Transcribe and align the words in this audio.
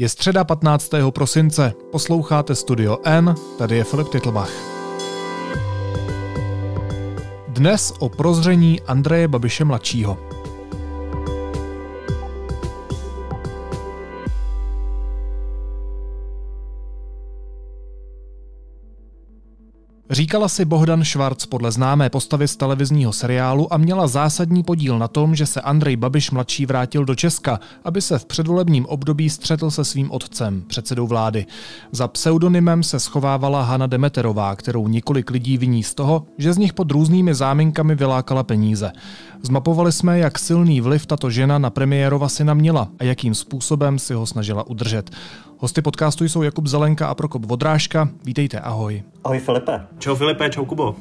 Je 0.00 0.08
středa 0.08 0.44
15. 0.44 0.90
prosince, 1.10 1.72
posloucháte 1.92 2.54
Studio 2.54 2.98
N, 3.04 3.34
tady 3.58 3.76
je 3.76 3.84
Filip 3.84 4.08
Titlbach. 4.08 4.50
Dnes 7.48 7.92
o 7.98 8.08
prozření 8.08 8.80
Andreje 8.80 9.28
Babiše 9.28 9.64
mladšího. 9.64 10.18
Říkala 20.18 20.48
si 20.48 20.64
Bohdan 20.64 21.04
Švarc 21.04 21.46
podle 21.46 21.72
známé 21.72 22.10
postavy 22.10 22.48
z 22.48 22.56
televizního 22.56 23.12
seriálu 23.12 23.72
a 23.72 23.76
měla 23.76 24.06
zásadní 24.06 24.62
podíl 24.62 24.98
na 24.98 25.08
tom, 25.08 25.34
že 25.34 25.46
se 25.46 25.60
Andrej 25.60 25.96
Babiš 25.96 26.30
mladší 26.30 26.66
vrátil 26.66 27.04
do 27.04 27.14
Česka, 27.14 27.60
aby 27.84 28.02
se 28.02 28.18
v 28.18 28.24
předvolebním 28.24 28.86
období 28.86 29.30
střetl 29.30 29.70
se 29.70 29.84
svým 29.84 30.10
otcem, 30.10 30.62
předsedou 30.66 31.06
vlády. 31.06 31.46
Za 31.92 32.08
pseudonymem 32.08 32.82
se 32.82 33.00
schovávala 33.00 33.62
Hana 33.62 33.86
Demeterová, 33.86 34.56
kterou 34.56 34.88
několik 34.88 35.30
lidí 35.30 35.58
viní 35.58 35.82
z 35.82 35.94
toho, 35.94 36.26
že 36.38 36.52
z 36.52 36.58
nich 36.58 36.72
pod 36.72 36.90
různými 36.90 37.34
záminkami 37.34 37.94
vylákala 37.94 38.42
peníze. 38.42 38.92
Zmapovali 39.42 39.92
jsme, 39.92 40.18
jak 40.18 40.38
silný 40.38 40.80
vliv 40.80 41.06
tato 41.06 41.30
žena 41.30 41.58
na 41.58 41.70
premiérova 41.70 42.28
syna 42.28 42.54
měla 42.54 42.88
a 42.98 43.04
jakým 43.04 43.34
způsobem 43.34 43.98
si 43.98 44.14
ho 44.14 44.26
snažila 44.26 44.66
udržet. 44.66 45.10
Hosty 45.58 45.82
podcastu 45.82 46.24
jsou 46.24 46.42
Jakub 46.42 46.66
Zelenka 46.66 47.06
a 47.08 47.14
Prokop 47.14 47.44
Vodrážka. 47.44 48.08
Vítejte, 48.24 48.60
ahoj. 48.60 49.02
Ahoj 49.24 49.38
Filipe. 49.38 49.80
Čau 49.98 50.14
Filipe, 50.14 50.50
čau 50.50 50.64
Kubo. 50.64 50.96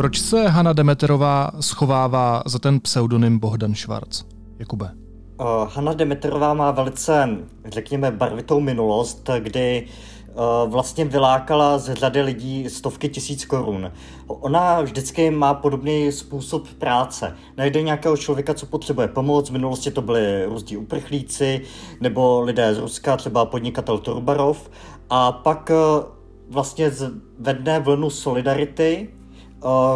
Proč 0.00 0.20
se 0.20 0.48
Hanna 0.48 0.72
Demeterová 0.72 1.50
schovává 1.60 2.42
za 2.46 2.58
ten 2.58 2.80
pseudonym 2.80 3.38
Bohdan 3.38 3.74
Schwarz? 3.74 4.24
Jakube. 4.58 4.90
Uh, 5.40 5.46
Hanna 5.68 5.92
Demeterová 5.92 6.54
má 6.54 6.70
velice, 6.70 7.28
řekněme, 7.64 8.10
barvitou 8.10 8.60
minulost, 8.60 9.30
kdy 9.38 9.86
uh, 10.28 10.72
vlastně 10.72 11.04
vylákala 11.04 11.78
z 11.78 11.94
řady 11.94 12.22
lidí 12.22 12.70
stovky 12.70 13.08
tisíc 13.08 13.44
korun. 13.44 13.92
Ona 14.26 14.80
vždycky 14.80 15.30
má 15.30 15.54
podobný 15.54 16.12
způsob 16.12 16.68
práce. 16.68 17.36
Najde 17.56 17.82
nějakého 17.82 18.16
člověka, 18.16 18.54
co 18.54 18.66
potřebuje 18.66 19.08
pomoc. 19.08 19.48
V 19.48 19.52
minulosti 19.52 19.90
to 19.90 20.02
byli 20.02 20.44
různí 20.44 20.76
uprchlíci 20.76 21.60
nebo 22.00 22.40
lidé 22.40 22.74
z 22.74 22.78
Ruska, 22.78 23.16
třeba 23.16 23.44
podnikatel 23.44 23.98
Turbarov. 23.98 24.70
A 25.10 25.32
pak 25.32 25.70
uh, 25.70 26.04
vlastně 26.48 26.90
zvedne 26.90 27.80
vlnu 27.80 28.10
solidarity, 28.10 29.08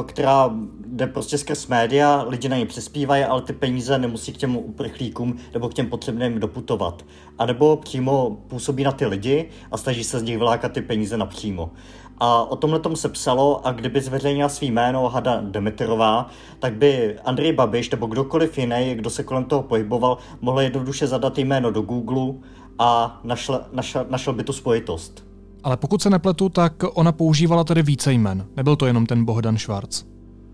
která 0.06 0.50
jde 0.86 1.06
prostě 1.06 1.38
skrz 1.38 1.66
média, 1.66 2.24
lidi 2.28 2.48
na 2.48 2.56
ně 2.56 2.66
přispívají, 2.66 3.24
ale 3.24 3.42
ty 3.42 3.52
peníze 3.52 3.98
nemusí 3.98 4.32
k 4.32 4.36
těm 4.36 4.56
uprchlíkům 4.56 5.36
nebo 5.52 5.68
k 5.68 5.74
těm 5.74 5.86
potřebným 5.86 6.40
doputovat. 6.40 7.04
A 7.38 7.46
nebo 7.46 7.76
přímo 7.76 8.38
působí 8.48 8.84
na 8.84 8.92
ty 8.92 9.06
lidi 9.06 9.48
a 9.70 9.76
snaží 9.76 10.04
se 10.04 10.20
z 10.20 10.22
nich 10.22 10.38
vylákat 10.38 10.72
ty 10.72 10.82
peníze 10.82 11.16
napřímo. 11.16 11.70
A 12.18 12.42
o 12.42 12.56
tomhle 12.56 12.80
tom 12.80 12.96
se 12.96 13.08
psalo 13.08 13.66
a 13.66 13.72
kdyby 13.72 14.00
zveřejnila 14.00 14.48
svý 14.48 14.70
jméno 14.70 15.08
Hada 15.08 15.40
Demeterová, 15.40 16.30
tak 16.58 16.74
by 16.74 17.18
Andrej 17.24 17.52
Babiš 17.52 17.90
nebo 17.90 18.06
kdokoliv 18.06 18.58
jiný, 18.58 18.94
kdo 18.94 19.10
se 19.10 19.22
kolem 19.22 19.44
toho 19.44 19.62
pohyboval, 19.62 20.18
mohl 20.40 20.60
jednoduše 20.60 21.06
zadat 21.06 21.38
jméno 21.38 21.70
do 21.70 21.82
Google 21.82 22.34
a 22.78 23.20
našel, 23.24 23.64
našel, 23.72 24.06
našel 24.08 24.32
by 24.32 24.44
tu 24.44 24.52
spojitost. 24.52 25.23
Ale 25.64 25.76
pokud 25.76 26.02
se 26.02 26.10
nepletu, 26.10 26.48
tak 26.48 26.72
ona 26.94 27.12
používala 27.12 27.64
tedy 27.64 27.82
více 27.82 28.12
jmen. 28.12 28.46
Nebyl 28.56 28.76
to 28.76 28.86
jenom 28.86 29.06
ten 29.06 29.24
Bohdan 29.24 29.58
Schwarz. 29.58 30.04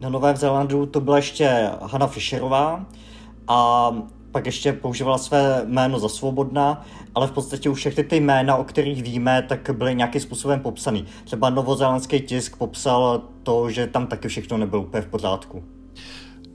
Na 0.01 0.09
Novém 0.09 0.37
Zélandu 0.37 0.87
to 0.87 1.01
byla 1.01 1.17
ještě 1.17 1.71
Hanna 1.83 2.07
Fischerová 2.07 2.87
a 3.49 3.91
pak 4.33 4.47
ještě 4.47 4.73
používala 4.73 5.19
své 5.19 5.63
jméno 5.67 5.99
za 5.99 6.09
svobodná, 6.09 6.85
ale 7.15 7.27
v 7.27 7.33
podstatě 7.33 7.69
už 7.69 7.79
všechny 7.79 8.05
ty 8.05 8.17
jména, 8.17 8.57
o 8.57 8.65
kterých 8.65 9.03
víme, 9.03 9.43
tak 9.49 9.71
byly 9.73 9.95
nějakým 9.95 10.21
způsobem 10.21 10.61
popsaný. 10.61 11.05
Třeba 11.25 11.51
novozélandský 11.51 12.21
tisk 12.21 12.57
popsal 12.57 13.23
to, 13.43 13.71
že 13.71 13.87
tam 13.87 14.07
taky 14.07 14.29
všechno 14.29 14.59
nebylo 14.59 14.83
úplně 14.83 15.03
v 15.03 15.07
pořádku. 15.07 15.65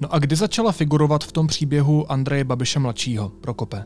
No 0.01 0.13
a 0.13 0.19
kdy 0.19 0.35
začala 0.35 0.71
figurovat 0.71 1.23
v 1.23 1.31
tom 1.31 1.47
příběhu 1.47 2.11
Andreje 2.11 2.43
Babiše 2.43 2.79
mladšího, 2.79 3.29
Prokope? 3.29 3.83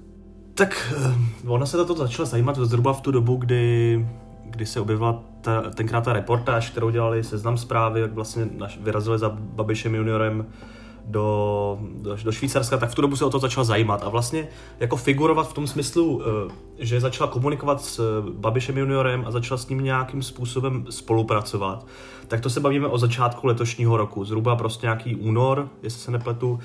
Tak 0.54 0.94
eh, 0.98 1.48
ona 1.48 1.66
se 1.66 1.86
to 1.86 1.96
začala 1.96 2.26
zajímat 2.26 2.56
zhruba 2.58 2.94
v 2.94 3.02
tu 3.02 3.12
dobu, 3.12 3.36
kdy 3.36 4.06
kdy 4.50 4.66
se 4.66 4.80
objevila 4.80 5.24
ta, 5.42 5.62
tenkrát 5.62 6.04
ta 6.04 6.14
reportáž, 6.14 6.70
kterou 6.70 6.90
dělali 6.90 7.24
seznam 7.24 7.58
zprávy, 7.58 8.02
jak 8.02 8.14
vlastně 8.14 8.48
naš, 8.58 8.78
vyrazili 8.82 9.20
za 9.20 9.30
Babišem 9.30 9.96
juniorem 9.96 10.46
do, 11.06 11.80
do, 12.02 12.18
do 12.24 12.32
Švýcarska, 12.32 12.78
tak 12.78 12.90
v 12.90 12.96
tu 12.96 13.02
dobu 13.02 13.16
se 13.16 13.26
o 13.26 13.30
to 13.30 13.40
začala 13.40 13.64
zajímat. 13.64 14.04
A 14.04 14.10
vlastně 14.10 14.48
jako 14.80 14.96
figurovat 14.96 15.50
v 15.50 15.54
tom 15.54 15.68
smyslu, 15.68 16.22
eh, 16.22 16.86
že 16.86 17.02
začala 17.02 17.30
komunikovat 17.30 17.82
s 17.82 18.00
eh, 18.00 18.32
Babišem 18.32 18.78
juniorem 18.78 19.24
a 19.28 19.32
začala 19.32 19.58
s 19.58 19.70
ním 19.70 19.84
nějakým 19.84 20.24
způsobem 20.24 20.86
spolupracovat, 20.90 21.86
tak 22.28 22.42
to 22.42 22.50
se 22.50 22.60
bavíme 22.60 22.88
o 22.88 22.98
začátku 22.98 23.48
letošního 23.48 23.98
roku, 23.98 24.26
zhruba 24.26 24.56
prostě 24.56 24.86
nějaký 24.86 25.16
únor, 25.16 25.70
jestli 25.84 26.00
se 26.00 26.12
nepletu, 26.12 26.60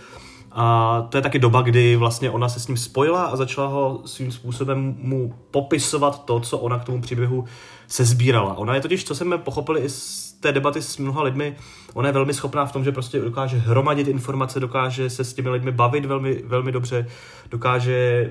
a 0.56 1.06
to 1.08 1.18
je 1.18 1.22
taky 1.22 1.38
doba, 1.38 1.62
kdy 1.62 1.96
vlastně 1.96 2.30
ona 2.30 2.48
se 2.48 2.60
s 2.60 2.68
ním 2.68 2.76
spojila 2.76 3.24
a 3.24 3.36
začala 3.36 3.68
ho 3.68 4.02
svým 4.04 4.32
způsobem 4.32 4.94
mu 4.98 5.34
popisovat 5.50 6.24
to, 6.24 6.40
co 6.40 6.58
ona 6.58 6.78
k 6.78 6.84
tomu 6.84 7.00
příběhu 7.00 7.44
se 7.86 8.04
sbírala. 8.04 8.58
Ona 8.58 8.74
je 8.74 8.80
totiž, 8.80 9.04
co 9.04 9.14
jsme 9.14 9.38
pochopili 9.38 9.80
i 9.80 9.88
z 9.88 10.32
té 10.40 10.52
debaty 10.52 10.82
s 10.82 10.98
mnoha 10.98 11.22
lidmi, 11.22 11.56
ona 11.94 12.08
je 12.08 12.12
velmi 12.12 12.34
schopná 12.34 12.66
v 12.66 12.72
tom, 12.72 12.84
že 12.84 12.92
prostě 12.92 13.20
dokáže 13.20 13.56
hromadit 13.56 14.08
informace, 14.08 14.60
dokáže 14.60 15.10
se 15.10 15.24
s 15.24 15.34
těmi 15.34 15.50
lidmi 15.50 15.72
bavit 15.72 16.04
velmi, 16.04 16.42
velmi 16.46 16.72
dobře, 16.72 17.06
dokáže, 17.50 18.30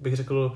bych 0.00 0.16
řekl, 0.16 0.52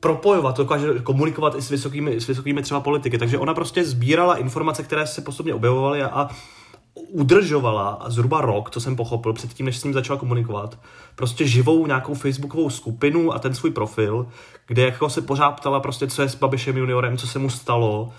propojovat, 0.00 0.56
dokáže 0.56 0.98
komunikovat 1.02 1.54
i 1.54 1.62
s 1.62 1.70
vysokými, 1.70 2.20
s 2.20 2.26
vysokými 2.26 2.62
třeba 2.62 2.80
politiky. 2.80 3.18
Takže 3.18 3.38
ona 3.38 3.54
prostě 3.54 3.84
sbírala 3.84 4.36
informace, 4.36 4.82
které 4.82 5.06
se 5.06 5.20
postupně 5.20 5.54
objevovaly 5.54 6.02
a, 6.02 6.06
a 6.08 6.28
udržovala 6.94 8.04
zhruba 8.06 8.40
rok, 8.40 8.70
co 8.70 8.80
jsem 8.80 8.96
pochopil, 8.96 9.32
předtím, 9.32 9.66
než 9.66 9.78
s 9.78 9.84
ním 9.84 9.94
začala 9.94 10.18
komunikovat, 10.18 10.78
prostě 11.14 11.46
živou 11.46 11.86
nějakou 11.86 12.14
facebookovou 12.14 12.70
skupinu 12.70 13.32
a 13.32 13.38
ten 13.38 13.54
svůj 13.54 13.70
profil, 13.70 14.26
kde 14.66 14.82
jako 14.82 15.10
se 15.10 15.22
pořád 15.22 15.50
ptala 15.50 15.80
prostě, 15.80 16.06
co 16.06 16.22
je 16.22 16.28
s 16.28 16.34
Babišem 16.34 16.76
juniorem, 16.76 17.16
co 17.16 17.26
se 17.26 17.38
mu 17.38 17.50
stalo 17.50 18.12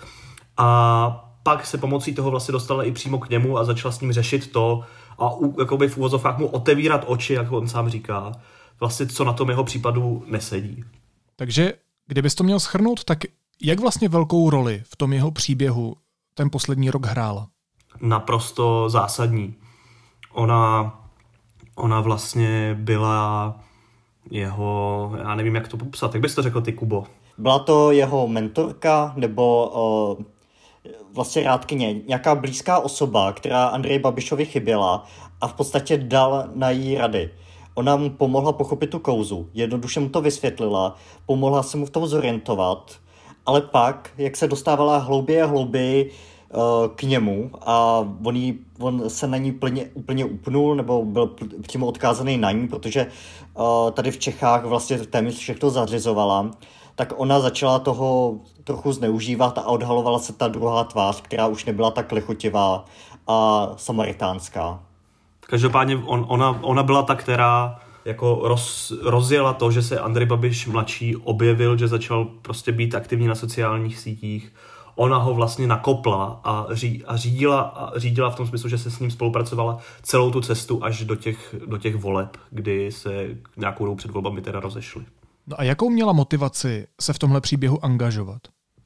a 0.56 1.30
pak 1.42 1.66
se 1.66 1.78
pomocí 1.78 2.14
toho 2.14 2.30
vlastně 2.30 2.52
dostala 2.52 2.84
i 2.84 2.92
přímo 2.92 3.18
k 3.18 3.30
němu 3.30 3.58
a 3.58 3.64
začala 3.64 3.92
s 3.92 4.00
ním 4.00 4.12
řešit 4.12 4.52
to 4.52 4.84
a 5.18 5.32
u, 5.32 5.60
jakoby 5.60 5.88
v 5.88 5.98
úvozovkách 5.98 6.38
mu 6.38 6.46
otevírat 6.46 7.04
oči, 7.06 7.32
jak 7.32 7.52
on 7.52 7.68
sám 7.68 7.88
říká, 7.88 8.32
vlastně 8.80 9.06
co 9.06 9.24
na 9.24 9.32
tom 9.32 9.48
jeho 9.48 9.64
případu 9.64 10.24
nesedí. 10.26 10.84
Takže 11.36 11.72
kdybys 12.06 12.34
to 12.34 12.44
měl 12.44 12.60
schrnout, 12.60 13.04
tak 13.04 13.18
jak 13.62 13.80
vlastně 13.80 14.08
velkou 14.08 14.50
roli 14.50 14.82
v 14.84 14.96
tom 14.96 15.12
jeho 15.12 15.30
příběhu 15.30 15.96
ten 16.34 16.50
poslední 16.50 16.90
rok 16.90 17.06
hrál? 17.06 17.46
naprosto 18.00 18.88
zásadní. 18.88 19.54
Ona, 20.32 20.92
ona 21.74 22.00
vlastně 22.00 22.76
byla 22.80 23.54
jeho, 24.30 25.12
já 25.18 25.34
nevím, 25.34 25.54
jak 25.54 25.68
to 25.68 25.76
popsat, 25.76 26.14
jak 26.14 26.22
bys 26.22 26.34
to 26.34 26.42
řekl 26.42 26.60
ty, 26.60 26.72
Kubo? 26.72 27.04
Byla 27.38 27.58
to 27.58 27.90
jeho 27.90 28.28
mentorka 28.28 29.12
nebo 29.16 29.66
uh, 30.18 30.24
vlastně 31.12 31.42
rádkyně, 31.42 31.94
nějaká 32.06 32.34
blízká 32.34 32.78
osoba, 32.78 33.32
která 33.32 33.66
Andrej 33.66 33.98
Babišovi 33.98 34.44
chyběla 34.44 35.04
a 35.40 35.48
v 35.48 35.54
podstatě 35.54 35.96
dal 35.96 36.44
na 36.54 36.70
jí 36.70 36.94
rady. 36.94 37.30
Ona 37.74 37.96
mu 37.96 38.10
pomohla 38.10 38.52
pochopit 38.52 38.90
tu 38.90 38.98
kouzu, 38.98 39.48
jednoduše 39.54 40.00
mu 40.00 40.08
to 40.08 40.20
vysvětlila, 40.20 40.96
pomohla 41.26 41.62
se 41.62 41.76
mu 41.76 41.86
v 41.86 41.90
tom 41.90 42.06
zorientovat, 42.06 42.92
ale 43.46 43.60
pak, 43.60 44.10
jak 44.18 44.36
se 44.36 44.48
dostávala 44.48 44.98
hlouběji 44.98 45.42
a 45.42 45.46
hlouběji 45.46 46.10
k 46.94 47.02
němu 47.02 47.50
a 47.66 48.04
on, 48.24 48.36
jí, 48.36 48.58
on 48.80 49.10
se 49.10 49.26
na 49.26 49.36
ní 49.36 49.52
plně, 49.52 49.84
úplně 49.94 50.24
upnul 50.24 50.76
nebo 50.76 51.04
byl 51.04 51.30
přímo 51.62 51.86
odkázaný 51.86 52.36
na 52.36 52.50
ní, 52.50 52.68
protože 52.68 53.06
uh, 53.54 53.90
tady 53.90 54.10
v 54.10 54.18
Čechách 54.18 54.64
vlastně 54.64 54.98
téměř 54.98 55.38
všechno 55.38 55.70
zařizovala, 55.70 56.50
tak 56.94 57.12
ona 57.16 57.40
začala 57.40 57.78
toho 57.78 58.38
trochu 58.64 58.92
zneužívat 58.92 59.58
a 59.58 59.66
odhalovala 59.66 60.18
se 60.18 60.32
ta 60.32 60.48
druhá 60.48 60.84
tvář, 60.84 61.20
která 61.20 61.46
už 61.46 61.64
nebyla 61.64 61.90
tak 61.90 62.12
lichotivá 62.12 62.84
a 63.26 63.68
samaritánská. 63.76 64.80
Každopádně 65.40 65.96
on, 65.96 66.26
ona, 66.28 66.58
ona 66.62 66.82
byla 66.82 67.02
ta, 67.02 67.14
která 67.14 67.78
jako 68.04 68.40
roz, 68.42 68.92
rozjela 69.02 69.52
to, 69.52 69.70
že 69.70 69.82
se 69.82 69.98
Andrej 69.98 70.26
Babiš 70.26 70.66
mladší 70.66 71.16
objevil, 71.16 71.76
že 71.76 71.88
začal 71.88 72.24
prostě 72.42 72.72
být 72.72 72.94
aktivní 72.94 73.26
na 73.26 73.34
sociálních 73.34 73.98
sítích, 73.98 74.52
ona 74.98 75.18
ho 75.18 75.34
vlastně 75.34 75.66
nakopla 75.66 76.40
a, 76.44 76.66
ří, 76.70 77.04
a, 77.06 77.16
řídila, 77.16 77.60
a 77.60 77.98
řídila 77.98 78.30
v 78.30 78.36
tom 78.36 78.46
smyslu, 78.46 78.68
že 78.68 78.78
se 78.78 78.90
s 78.90 78.98
ním 78.98 79.10
spolupracovala 79.10 79.78
celou 80.02 80.30
tu 80.30 80.40
cestu 80.40 80.84
až 80.84 81.04
do 81.04 81.16
těch, 81.16 81.54
do 81.66 81.78
těch 81.78 81.96
voleb, 81.96 82.36
kdy 82.50 82.92
se 82.92 83.28
nějakou 83.56 83.84
dobu 83.84 83.96
před 83.96 84.10
volbami 84.10 84.40
teda 84.40 84.60
rozešli. 84.60 85.04
No 85.46 85.60
a 85.60 85.62
jakou 85.62 85.90
měla 85.90 86.12
motivaci 86.12 86.86
se 87.00 87.12
v 87.12 87.18
tomhle 87.18 87.40
příběhu 87.40 87.84
angažovat? 87.84 88.38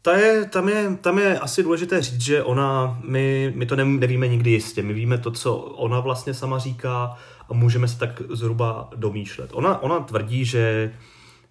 Ta 0.03 0.17
je, 0.17 0.45
tam, 0.45 0.69
je, 0.69 0.97
tam 1.01 1.19
je 1.19 1.39
asi 1.39 1.63
důležité 1.63 2.03
říct, 2.03 2.21
že 2.21 2.43
ona, 2.43 2.99
my, 3.05 3.53
my 3.57 3.67
to 3.67 3.77
nevíme 3.77 4.29
nikdy 4.29 4.51
jistě. 4.51 4.83
My 4.83 4.93
víme 4.93 5.19
to, 5.19 5.31
co 5.31 5.57
ona 5.57 6.01
vlastně 6.01 6.35
sama 6.35 6.59
říká 6.59 7.17
a 7.49 7.55
můžeme 7.55 7.89
se 7.89 7.99
tak 7.99 8.23
zhruba 8.31 8.91
domýšlet. 8.97 9.51
Ona, 9.53 9.83
ona 9.83 10.01
tvrdí, 10.01 10.45
že, 10.45 10.93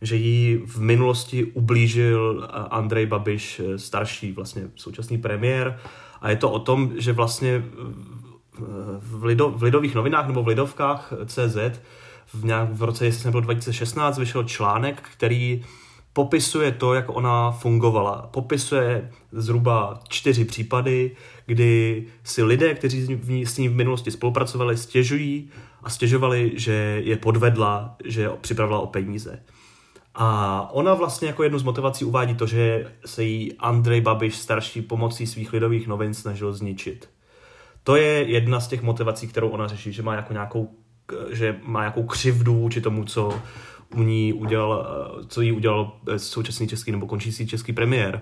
že 0.01 0.15
jí 0.15 0.61
v 0.65 0.81
minulosti 0.81 1.45
ublížil 1.45 2.47
Andrej 2.69 3.05
Babiš, 3.05 3.61
starší 3.75 4.31
vlastně 4.31 4.69
současný 4.75 5.17
premiér, 5.17 5.79
a 6.21 6.29
je 6.29 6.35
to 6.35 6.51
o 6.51 6.59
tom, 6.59 6.91
že 6.97 7.13
vlastně 7.13 7.63
v, 8.99 9.23
lido, 9.23 9.49
v 9.49 9.63
lidových 9.63 9.95
novinách 9.95 10.27
nebo 10.27 10.43
v 10.43 10.47
lidovkách 10.47 11.13
CZ 11.25 11.57
v, 12.33 12.45
nějak, 12.45 12.73
v 12.73 12.83
roce, 12.83 13.05
jestli 13.05 13.25
nebylo 13.27 13.41
2016, 13.41 14.17
vyšel 14.17 14.43
článek, 14.43 15.01
který 15.13 15.63
popisuje 16.13 16.71
to, 16.71 16.93
jak 16.93 17.05
ona 17.09 17.51
fungovala. 17.51 18.29
Popisuje 18.31 19.11
zhruba 19.31 19.99
čtyři 20.09 20.45
případy, 20.45 21.11
kdy 21.45 22.05
si 22.23 22.43
lidé, 22.43 22.73
kteří 22.73 23.19
s 23.45 23.57
ní 23.57 23.69
v 23.69 23.75
minulosti 23.75 24.11
spolupracovali, 24.11 24.77
stěžují 24.77 25.49
a 25.83 25.89
stěžovali, 25.89 26.51
že 26.55 27.01
je 27.03 27.17
podvedla, 27.17 27.95
že 28.05 28.29
připravila 28.41 28.79
o 28.79 28.87
peníze. 28.87 29.43
A 30.15 30.69
ona 30.71 30.93
vlastně 30.93 31.27
jako 31.27 31.43
jednu 31.43 31.59
z 31.59 31.63
motivací 31.63 32.05
uvádí 32.05 32.35
to, 32.35 32.47
že 32.47 32.91
se 33.05 33.23
jí 33.23 33.53
Andrej 33.53 34.01
Babiš 34.01 34.35
starší 34.35 34.81
pomocí 34.81 35.27
svých 35.27 35.53
lidových 35.53 35.87
novin 35.87 36.13
snažil 36.13 36.53
zničit. 36.53 37.09
To 37.83 37.95
je 37.95 38.29
jedna 38.29 38.59
z 38.59 38.67
těch 38.67 38.81
motivací, 38.81 39.27
kterou 39.27 39.49
ona 39.49 39.67
řeší, 39.67 39.93
že 39.93 40.03
má 40.03 40.15
jako 40.15 40.33
nějakou, 40.33 40.75
že 41.31 41.59
má 41.63 41.79
nějakou 41.79 42.03
křivdu 42.03 42.53
vůči 42.53 42.81
tomu, 42.81 43.05
co 43.05 43.41
u 43.95 44.03
ní 44.03 44.33
udělal, 44.33 44.87
co 45.27 45.41
jí 45.41 45.51
udělal 45.51 45.91
současný 46.17 46.67
český 46.67 46.91
nebo 46.91 47.07
končící 47.07 47.47
český 47.47 47.73
premiér. 47.73 48.21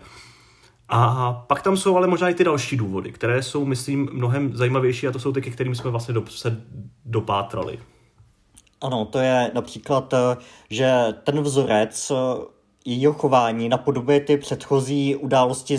A 0.89 1.33
pak 1.33 1.61
tam 1.61 1.77
jsou 1.77 1.97
ale 1.97 2.07
možná 2.07 2.29
i 2.29 2.33
ty 2.33 2.43
další 2.43 2.77
důvody, 2.77 3.11
které 3.11 3.43
jsou, 3.43 3.65
myslím, 3.65 4.09
mnohem 4.13 4.55
zajímavější 4.57 5.07
a 5.07 5.11
to 5.11 5.19
jsou 5.19 5.31
ty, 5.31 5.41
ke 5.41 5.49
kterým 5.49 5.75
jsme 5.75 5.89
vlastně 5.89 6.13
do, 6.13 6.27
se 6.27 6.63
dopátrali. 7.05 7.79
Ano, 8.81 9.05
to 9.05 9.19
je 9.19 9.51
například, 9.53 10.13
eh, 10.13 10.37
že 10.69 10.91
ten 11.23 11.41
vzorec 11.41 12.11
eh, 12.11 12.15
jejího 12.85 13.13
chování 13.13 13.69
napodobuje 13.69 14.19
ty 14.19 14.37
předchozí 14.37 15.15
události, 15.15 15.77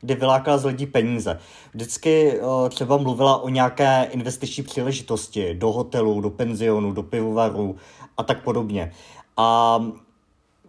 kdy 0.00 0.14
vylákala 0.14 0.58
z 0.58 0.64
lidí 0.64 0.86
peníze. 0.86 1.38
Vždycky 1.74 2.32
eh, 2.32 2.68
třeba 2.68 2.96
mluvila 2.96 3.42
o 3.42 3.48
nějaké 3.48 4.08
investiční 4.10 4.62
příležitosti 4.62 5.54
do 5.54 5.72
hotelu, 5.72 6.20
do 6.20 6.30
penzionu, 6.30 6.92
do 6.92 7.02
pivovaru 7.02 7.76
a 8.16 8.22
tak 8.22 8.42
podobně. 8.42 8.92
A 9.36 9.78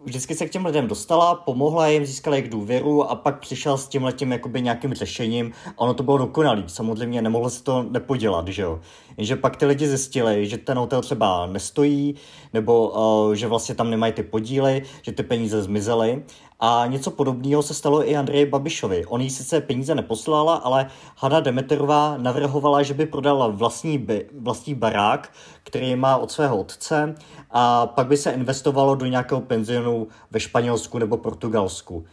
vždycky 0.06 0.34
se 0.34 0.46
k 0.46 0.50
těm 0.50 0.66
lidem 0.66 0.86
dostala, 0.86 1.34
pomohla 1.34 1.88
jim, 1.88 2.06
získala 2.06 2.36
jejich 2.36 2.50
důvěru 2.50 3.10
a 3.10 3.14
pak 3.14 3.40
přišel 3.40 3.78
s 3.78 3.88
tím 3.88 4.04
letím 4.04 4.32
jakoby 4.32 4.62
nějakým 4.62 4.94
řešením 4.94 5.52
a 5.66 5.78
ono 5.78 5.94
to 5.94 6.02
bylo 6.02 6.18
dokonalý. 6.18 6.64
Samozřejmě 6.66 7.22
nemohlo 7.22 7.50
se 7.50 7.62
to 7.62 7.82
nepodělat, 7.82 8.48
že 8.48 8.62
jo. 8.62 8.80
Jenže 9.16 9.36
pak 9.36 9.56
ty 9.56 9.66
lidi 9.66 9.88
zjistili, 9.88 10.46
že 10.46 10.58
ten 10.58 10.78
hotel 10.78 11.02
třeba 11.02 11.46
nestojí, 11.46 12.14
nebo 12.52 12.88
uh, 12.88 13.32
že 13.32 13.46
vlastně 13.46 13.74
tam 13.74 13.90
nemají 13.90 14.12
ty 14.12 14.22
podíly, 14.22 14.82
že 15.02 15.12
ty 15.12 15.22
peníze 15.22 15.62
zmizely 15.62 16.22
a 16.60 16.86
něco 16.86 17.10
podobného 17.10 17.62
se 17.62 17.74
stalo 17.74 18.08
i 18.08 18.16
Andreji 18.16 18.46
Babišovi. 18.46 19.06
On 19.06 19.20
jí 19.20 19.30
sice 19.30 19.60
peníze 19.60 19.94
neposlala, 19.94 20.54
ale 20.54 20.86
Hanna 21.16 21.40
Demeterová 21.40 22.16
navrhovala, 22.16 22.82
že 22.82 22.94
by 22.94 23.06
prodala 23.06 23.48
vlastní, 23.48 23.98
by, 23.98 24.26
vlastní 24.38 24.74
barák, 24.74 25.32
který 25.62 25.96
má 25.96 26.16
od 26.16 26.30
svého 26.30 26.60
otce 26.60 27.14
a 27.50 27.86
pak 27.86 28.06
by 28.06 28.16
se 28.16 28.30
investovalo 28.30 28.94
do 28.94 29.06
nějakého 29.06 29.40
penzionu 29.40 30.08
ve 30.30 30.40
Španělsku 30.40 30.98
nebo 30.98 31.16
Portugalsku. 31.16 32.04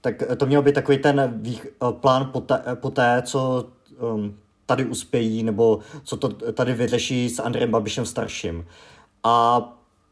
Tak 0.00 0.22
to 0.36 0.46
měl 0.46 0.62
být 0.62 0.74
takový 0.74 0.98
ten 0.98 1.32
vých, 1.36 1.66
plán 1.90 2.30
poté, 2.32 2.62
poté 2.74 3.22
co 3.26 3.64
um, 4.14 4.36
tady 4.66 4.84
uspějí, 4.84 5.42
nebo 5.42 5.78
co 6.04 6.16
to 6.16 6.28
tady 6.28 6.74
vyřeší 6.74 7.28
s 7.28 7.38
Andrejem 7.38 7.70
Babišem 7.70 8.06
starším. 8.06 8.66
A 9.24 9.62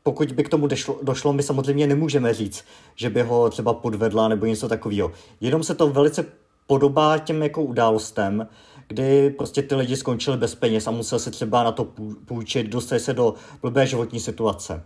pokud 0.08 0.32
by 0.32 0.44
k 0.44 0.48
tomu 0.48 0.66
došlo, 0.66 0.98
došlo, 1.02 1.32
my 1.32 1.42
samozřejmě 1.42 1.86
nemůžeme 1.86 2.34
říct, 2.34 2.64
že 2.96 3.10
by 3.10 3.22
ho 3.22 3.50
třeba 3.50 3.72
podvedla 3.72 4.28
nebo 4.28 4.46
něco 4.46 4.68
takového. 4.68 5.12
Jenom 5.40 5.62
se 5.62 5.74
to 5.74 5.90
velice 5.90 6.24
podobá 6.66 7.18
těm 7.18 7.42
jako 7.42 7.62
událostem, 7.62 8.48
kdy 8.88 9.30
prostě 9.30 9.62
ty 9.62 9.74
lidi 9.74 9.96
skončili 9.96 10.36
bez 10.36 10.54
peněz 10.54 10.86
a 10.86 10.90
museli 10.90 11.20
se 11.20 11.30
třeba 11.30 11.64
na 11.64 11.72
to 11.72 11.84
půjčit, 12.24 12.66
dostali 12.66 13.00
se 13.00 13.14
do 13.14 13.34
blbé 13.62 13.86
životní 13.86 14.20
situace. 14.20 14.84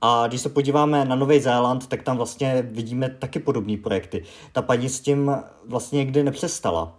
A 0.00 0.26
když 0.26 0.40
se 0.40 0.48
podíváme 0.48 1.04
na 1.04 1.16
Nový 1.16 1.40
Zéland, 1.40 1.86
tak 1.86 2.02
tam 2.02 2.16
vlastně 2.16 2.68
vidíme 2.70 3.08
taky 3.08 3.38
podobné 3.38 3.76
projekty. 3.76 4.24
Ta 4.52 4.62
paní 4.62 4.88
s 4.88 5.00
tím 5.00 5.36
vlastně 5.68 5.96
někdy 5.96 6.22
nepřestala. 6.22 6.98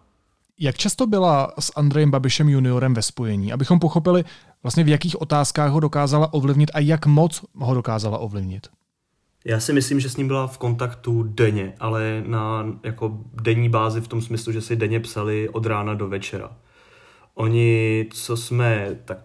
Jak 0.59 0.77
často 0.77 1.07
byla 1.07 1.53
s 1.59 1.71
Andrejem 1.75 2.11
Babišem 2.11 2.49
juniorem 2.49 2.93
ve 2.93 3.01
spojení, 3.01 3.53
abychom 3.53 3.79
pochopili 3.79 4.23
vlastně 4.65 4.83
v 4.83 4.87
jakých 4.87 5.21
otázkách 5.21 5.71
ho 5.71 5.79
dokázala 5.79 6.33
ovlivnit 6.33 6.71
a 6.73 6.79
jak 6.79 7.05
moc 7.05 7.45
ho 7.55 7.73
dokázala 7.73 8.17
ovlivnit? 8.17 8.67
Já 9.45 9.59
si 9.59 9.73
myslím, 9.73 9.99
že 9.99 10.09
s 10.09 10.17
ním 10.17 10.27
byla 10.27 10.47
v 10.47 10.57
kontaktu 10.57 11.23
denně, 11.23 11.73
ale 11.79 12.23
na 12.25 12.65
jako 12.83 13.17
denní 13.33 13.69
bázi 13.69 14.01
v 14.01 14.07
tom 14.07 14.21
smyslu, 14.21 14.51
že 14.51 14.61
si 14.61 14.75
denně 14.75 14.99
psali 14.99 15.49
od 15.49 15.65
rána 15.65 15.93
do 15.93 16.07
večera. 16.07 16.49
Oni, 17.33 18.05
co 18.13 18.37
jsme, 18.37 18.99
tak 19.05 19.17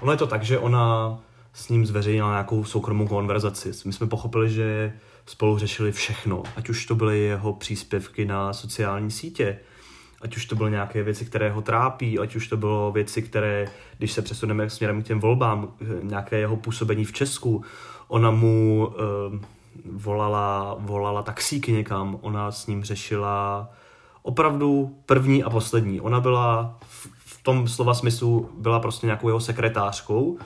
ono 0.00 0.12
je 0.12 0.18
to 0.18 0.26
tak, 0.26 0.42
že 0.42 0.58
ona 0.58 1.18
s 1.52 1.68
ním 1.68 1.86
zveřejnila 1.86 2.30
nějakou 2.30 2.64
soukromou 2.64 3.06
konverzaci. 3.08 3.72
My 3.84 3.92
jsme 3.92 4.06
pochopili, 4.06 4.50
že 4.50 4.92
spolu 5.26 5.58
řešili 5.58 5.92
všechno, 5.92 6.42
ať 6.56 6.68
už 6.68 6.86
to 6.86 6.94
byly 6.94 7.18
jeho 7.18 7.52
příspěvky 7.52 8.24
na 8.24 8.52
sociální 8.52 9.10
sítě, 9.10 9.58
ať 10.22 10.36
už 10.36 10.46
to 10.46 10.56
byly 10.56 10.70
nějaké 10.70 11.02
věci, 11.02 11.24
které 11.24 11.50
ho 11.50 11.62
trápí, 11.62 12.18
ať 12.18 12.36
už 12.36 12.48
to 12.48 12.56
bylo 12.56 12.92
věci, 12.92 13.22
které, 13.22 13.66
když 13.98 14.12
se 14.12 14.22
přesuneme 14.22 14.70
směrem 14.70 15.02
k 15.02 15.06
těm 15.06 15.20
volbám, 15.20 15.68
nějaké 16.02 16.38
jeho 16.38 16.56
působení 16.56 17.04
v 17.04 17.12
Česku, 17.12 17.64
ona 18.08 18.30
mu 18.30 18.86
uh, 18.86 19.38
volala, 19.92 20.76
volala 20.78 21.22
taxíky 21.22 21.72
někam, 21.72 22.18
ona 22.20 22.52
s 22.52 22.66
ním 22.66 22.84
řešila 22.84 23.68
opravdu 24.22 24.96
první 25.06 25.44
a 25.44 25.50
poslední. 25.50 26.00
Ona 26.00 26.20
byla 26.20 26.78
v, 26.88 27.06
v 27.24 27.42
tom 27.42 27.68
slova 27.68 27.94
smyslu, 27.94 28.50
byla 28.58 28.80
prostě 28.80 29.06
nějakou 29.06 29.28
jeho 29.28 29.40
sekretářkou, 29.40 30.38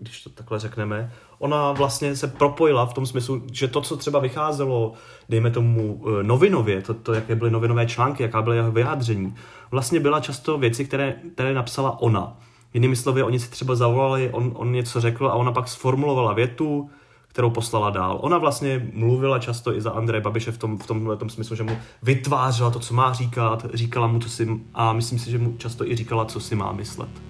když 0.00 0.22
to 0.22 0.30
takhle 0.30 0.58
řekneme, 0.58 1.12
ona 1.38 1.72
vlastně 1.72 2.16
se 2.16 2.28
propojila 2.28 2.86
v 2.86 2.94
tom 2.94 3.06
smyslu, 3.06 3.42
že 3.52 3.68
to, 3.68 3.80
co 3.80 3.96
třeba 3.96 4.18
vycházelo, 4.18 4.92
dejme 5.28 5.50
tomu 5.50 6.04
eh, 6.06 6.22
novinově, 6.22 6.82
to, 6.82 6.94
to 6.94 7.14
jaké 7.14 7.34
byly 7.34 7.50
novinové 7.50 7.86
články, 7.86 8.22
jaká 8.22 8.42
byly 8.42 8.56
jeho 8.56 8.72
vyjádření, 8.72 9.34
vlastně 9.70 10.00
byla 10.00 10.20
často 10.20 10.58
věci, 10.58 10.84
které, 10.84 11.16
které 11.34 11.54
napsala 11.54 12.00
ona. 12.00 12.36
Jinými 12.74 12.96
slovy, 12.96 13.22
oni 13.22 13.40
si 13.40 13.50
třeba 13.50 13.74
zavolali, 13.74 14.30
on, 14.32 14.52
on 14.54 14.72
něco 14.72 15.00
řekl 15.00 15.28
a 15.28 15.34
ona 15.34 15.52
pak 15.52 15.68
sformulovala 15.68 16.32
větu, 16.32 16.90
kterou 17.28 17.50
poslala 17.50 17.90
dál. 17.90 18.18
Ona 18.22 18.38
vlastně 18.38 18.90
mluvila 18.92 19.38
často 19.38 19.76
i 19.76 19.80
za 19.80 19.90
Andreje 19.90 20.20
Babiše 20.20 20.52
v 20.52 20.58
tom, 20.58 20.78
v 20.78 20.86
tomhle 20.86 21.16
tom 21.16 21.30
smyslu, 21.30 21.56
že 21.56 21.62
mu 21.62 21.78
vytvářela 22.02 22.70
to, 22.70 22.78
co 22.78 22.94
má 22.94 23.12
říkat, 23.12 23.66
říkala 23.74 24.06
mu, 24.06 24.18
co 24.18 24.28
si, 24.28 24.60
a 24.74 24.92
myslím 24.92 25.18
si, 25.18 25.30
že 25.30 25.38
mu 25.38 25.56
často 25.56 25.86
i 25.86 25.96
říkala, 25.96 26.24
co 26.24 26.40
si 26.40 26.54
má 26.54 26.72
myslet. 26.72 27.29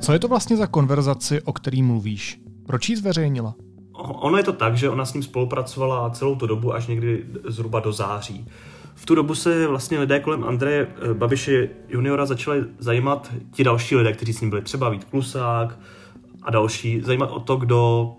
Co 0.00 0.12
je 0.12 0.18
to 0.18 0.28
vlastně 0.28 0.56
za 0.56 0.66
konverzaci, 0.66 1.42
o 1.42 1.52
který 1.52 1.82
mluvíš? 1.82 2.40
Proč 2.66 2.88
ji 2.88 2.96
zveřejnila? 2.96 3.54
Ono 3.92 4.36
je 4.36 4.42
to 4.42 4.52
tak, 4.52 4.76
že 4.76 4.90
ona 4.90 5.04
s 5.04 5.14
ním 5.14 5.22
spolupracovala 5.22 6.10
celou 6.10 6.34
tu 6.34 6.46
dobu 6.46 6.74
až 6.74 6.86
někdy 6.86 7.24
zhruba 7.48 7.80
do 7.80 7.92
září. 7.92 8.46
V 8.94 9.06
tu 9.06 9.14
dobu 9.14 9.34
se 9.34 9.66
vlastně 9.66 9.98
lidé 9.98 10.20
kolem 10.20 10.44
Andreje 10.44 10.88
eh, 11.10 11.14
Babiše 11.14 11.68
juniora 11.88 12.26
začali 12.26 12.64
zajímat 12.78 13.32
ti 13.52 13.64
další 13.64 13.96
lidé, 13.96 14.12
kteří 14.12 14.32
s 14.32 14.40
ním 14.40 14.50
byli, 14.50 14.62
třeba 14.62 14.88
Vít 14.88 15.04
Klusák 15.04 15.78
a 16.42 16.50
další, 16.50 17.00
zajímat 17.00 17.30
o 17.30 17.40
to, 17.40 17.56
kdo, 17.56 18.12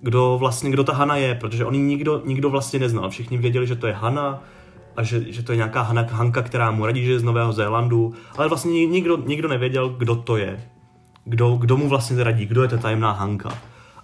kdo 0.00 0.36
vlastně, 0.40 0.70
kdo 0.70 0.84
ta 0.84 0.92
Hana 0.92 1.16
je, 1.16 1.34
protože 1.34 1.64
oni 1.64 1.78
nikdo, 1.78 2.22
nikdo 2.24 2.50
vlastně 2.50 2.78
neznal. 2.78 3.10
Všichni 3.10 3.38
věděli, 3.38 3.66
že 3.66 3.76
to 3.76 3.86
je 3.86 3.92
Hana, 3.92 4.42
a 4.96 5.02
že, 5.02 5.32
že 5.32 5.42
to 5.42 5.52
je 5.52 5.56
nějaká 5.56 5.82
Hana, 5.82 6.06
Hanka, 6.10 6.42
která 6.42 6.70
mu 6.70 6.86
radí, 6.86 7.04
že 7.04 7.12
je 7.12 7.18
z 7.18 7.22
Nového 7.22 7.52
Zélandu, 7.52 8.14
ale 8.36 8.48
vlastně 8.48 8.86
nikdo, 8.86 9.16
nikdo 9.16 9.48
nevěděl, 9.48 9.88
kdo 9.88 10.16
to 10.16 10.36
je 10.36 10.70
kdo, 11.30 11.56
kdo 11.56 11.76
mu 11.76 11.88
vlastně 11.88 12.24
radí, 12.24 12.46
kdo 12.46 12.62
je 12.62 12.68
ta 12.68 12.76
tajemná 12.76 13.12
Hanka. 13.12 13.58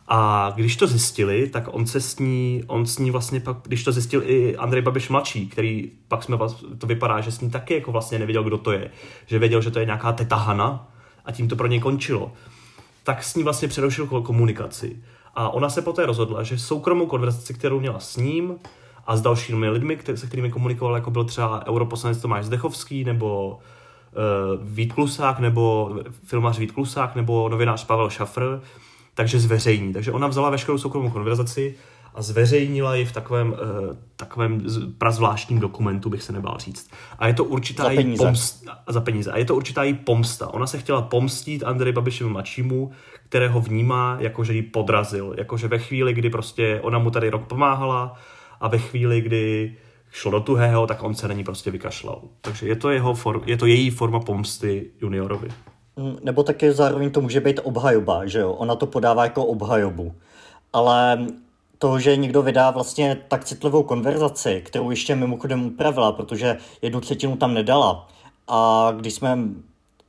A 0.08 0.52
když 0.54 0.76
to 0.76 0.86
zjistili, 0.86 1.48
tak 1.48 1.64
on 1.66 1.86
se 1.86 2.00
s 2.00 2.18
ní, 2.18 2.62
on 2.66 2.86
s 2.86 2.98
ní 2.98 3.10
vlastně 3.10 3.40
pak, 3.40 3.56
když 3.62 3.84
to 3.84 3.92
zjistil 3.92 4.22
i 4.24 4.56
Andrej 4.56 4.82
Babiš 4.82 5.08
mladší, 5.08 5.48
který 5.48 5.90
pak 6.08 6.22
jsme, 6.22 6.36
to 6.78 6.86
vypadá, 6.86 7.20
že 7.20 7.32
s 7.32 7.40
ní 7.40 7.50
taky 7.50 7.74
jako 7.74 7.92
vlastně 7.92 8.18
nevěděl, 8.18 8.42
kdo 8.42 8.58
to 8.58 8.72
je. 8.72 8.90
Že 9.26 9.38
věděl, 9.38 9.62
že 9.62 9.70
to 9.70 9.78
je 9.78 9.84
nějaká 9.84 10.12
teta 10.12 10.36
Hana 10.36 10.88
a 11.24 11.32
tím 11.32 11.48
to 11.48 11.56
pro 11.56 11.66
něj 11.66 11.80
končilo. 11.80 12.32
Tak 13.02 13.24
s 13.24 13.34
ní 13.34 13.42
vlastně 13.42 13.68
přerušil 13.68 14.06
komunikaci. 14.06 15.02
A 15.34 15.48
ona 15.48 15.68
se 15.70 15.82
poté 15.82 16.06
rozhodla, 16.06 16.42
že 16.42 16.58
soukromou 16.58 17.06
konverzaci, 17.06 17.54
kterou 17.54 17.80
měla 17.80 18.00
s 18.00 18.16
ním 18.16 18.54
a 19.06 19.16
s 19.16 19.20
dalšími 19.20 19.68
lidmi, 19.68 19.98
se 20.14 20.26
kterými 20.26 20.50
komunikoval, 20.50 20.94
jako 20.94 21.10
byl 21.10 21.24
třeba 21.24 21.66
europoslanec 21.66 22.18
Tomáš 22.18 22.44
Zdechovský 22.44 23.04
nebo 23.04 23.58
Vít 24.62 24.92
Klusák, 24.92 25.38
nebo 25.38 25.96
filmař 26.24 26.58
Vít 26.58 26.72
Klusák, 26.72 27.14
nebo 27.14 27.48
novinář 27.48 27.84
Pavel 27.84 28.10
Šafr, 28.10 28.60
takže 29.14 29.40
zveřejní. 29.40 29.92
Takže 29.92 30.12
ona 30.12 30.26
vzala 30.26 30.50
veškerou 30.50 30.78
soukromou 30.78 31.10
konverzaci 31.10 31.74
a 32.14 32.22
zveřejnila 32.22 32.94
ji 32.94 33.04
v 33.04 33.12
takovém, 33.12 33.48
uh, 33.48 33.56
takovém 34.16 34.66
prazvláštním 34.98 35.60
dokumentu, 35.60 36.10
bych 36.10 36.22
se 36.22 36.32
nebál 36.32 36.58
říct. 36.58 36.90
A 37.18 37.26
je 37.26 37.34
to 37.34 37.44
určitá 37.44 37.84
za 37.84 37.90
její 37.90 38.16
pomsta. 38.16 38.78
Za 38.88 39.00
peníze. 39.00 39.32
A 39.32 39.38
je 39.38 39.44
to 39.44 39.56
určitá 39.56 39.82
její 39.82 39.94
pomsta. 39.94 40.54
Ona 40.54 40.66
se 40.66 40.78
chtěla 40.78 41.02
pomstít 41.02 41.64
Andrej 41.64 41.92
Babišovi 41.92 42.30
mladšímu, 42.30 42.90
kterého 43.28 43.60
vnímá, 43.60 44.16
jako 44.20 44.44
že 44.44 44.52
ji 44.52 44.62
podrazil. 44.62 45.34
Jakože 45.38 45.68
ve 45.68 45.78
chvíli, 45.78 46.14
kdy 46.14 46.30
prostě 46.30 46.80
ona 46.82 46.98
mu 46.98 47.10
tady 47.10 47.30
rok 47.30 47.46
pomáhala 47.46 48.14
a 48.60 48.68
ve 48.68 48.78
chvíli, 48.78 49.20
kdy 49.20 49.76
šlo 50.16 50.30
do 50.30 50.40
tuhého, 50.40 50.86
tak 50.86 51.02
on 51.02 51.14
se 51.14 51.28
na 51.28 51.34
ní 51.34 51.44
prostě 51.44 51.70
vykašlal. 51.70 52.22
Takže 52.40 52.68
je 52.68 52.76
to, 52.76 52.90
jeho 52.90 53.14
form, 53.14 53.42
je 53.46 53.56
to 53.56 53.66
její 53.66 53.90
forma 53.90 54.20
pomsty 54.20 54.90
juniorovi. 55.00 55.48
Mm, 55.96 56.16
nebo 56.22 56.42
taky 56.42 56.72
zároveň 56.72 57.10
to 57.10 57.20
může 57.20 57.40
být 57.40 57.60
obhajoba, 57.62 58.26
že 58.26 58.38
jo? 58.38 58.52
Ona 58.52 58.74
to 58.74 58.86
podává 58.86 59.24
jako 59.24 59.44
obhajobu. 59.44 60.14
Ale 60.72 61.26
to, 61.78 61.98
že 61.98 62.16
někdo 62.16 62.42
vydá 62.42 62.70
vlastně 62.70 63.16
tak 63.28 63.44
citlivou 63.44 63.82
konverzaci, 63.82 64.62
kterou 64.64 64.90
ještě 64.90 65.14
mimochodem 65.14 65.66
upravila, 65.66 66.12
protože 66.12 66.56
jednu 66.82 67.00
třetinu 67.00 67.36
tam 67.36 67.54
nedala. 67.54 68.08
A 68.48 68.88
když 68.96 69.14
jsme 69.14 69.38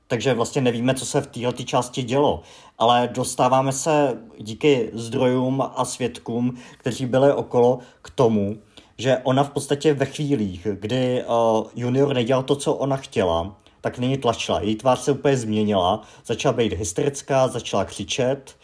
takže 0.07 0.33
vlastně 0.33 0.61
nevíme, 0.61 0.93
co 0.93 1.05
se 1.05 1.21
v 1.21 1.27
této 1.27 1.63
části 1.63 2.03
dělo. 2.03 2.41
Ale 2.77 3.09
dostáváme 3.13 3.71
se 3.71 4.17
díky 4.37 4.89
zdrojům 4.93 5.63
a 5.75 5.85
svědkům, 5.85 6.57
kteří 6.77 7.05
byli 7.05 7.33
okolo, 7.33 7.79
k 8.01 8.09
tomu, 8.09 8.57
že 8.97 9.17
ona 9.23 9.43
v 9.43 9.49
podstatě 9.49 9.93
ve 9.93 10.05
chvílích, 10.05 10.67
kdy 10.73 11.23
uh, 11.23 11.67
junior 11.75 12.13
nedělal 12.13 12.43
to, 12.43 12.55
co 12.55 12.73
ona 12.73 12.97
chtěla, 12.97 13.55
tak 13.81 13.97
nyní 13.97 14.17
tlačila. 14.17 14.61
Její 14.61 14.75
tvář 14.75 14.99
se 14.99 15.11
úplně 15.11 15.37
změnila, 15.37 16.01
začala 16.25 16.53
být 16.53 16.73
hysterická, 16.73 17.47
začala 17.47 17.85
křičet 17.85 18.55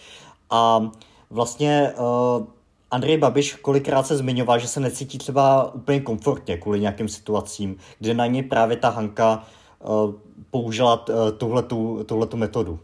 a 0.50 0.92
vlastně 1.30 1.94
uh, 1.98 2.46
Andrej 2.92 3.18
Babiš 3.18 3.54
kolikrát 3.54 4.08
se 4.08 4.18
zmiňoval, 4.18 4.60
že 4.60 4.68
se 4.68 4.80
necítí 4.80 5.18
třeba 5.18 5.74
úplně 5.74 6.00
komfortně 6.00 6.58
kvůli 6.58 6.80
nějakým 6.80 7.08
situacím, 7.08 7.78
kde 8.00 8.13
na 8.13 8.25
něj 8.25 8.44
právě 8.44 8.78
ta 8.78 8.90
Hanka 8.90 9.44
uh, 9.80 10.13
použila 10.52 11.08
uh, 11.08 11.16
tuhletu, 11.38 12.04
tuhletu 12.04 12.38
metodu. 12.38 12.80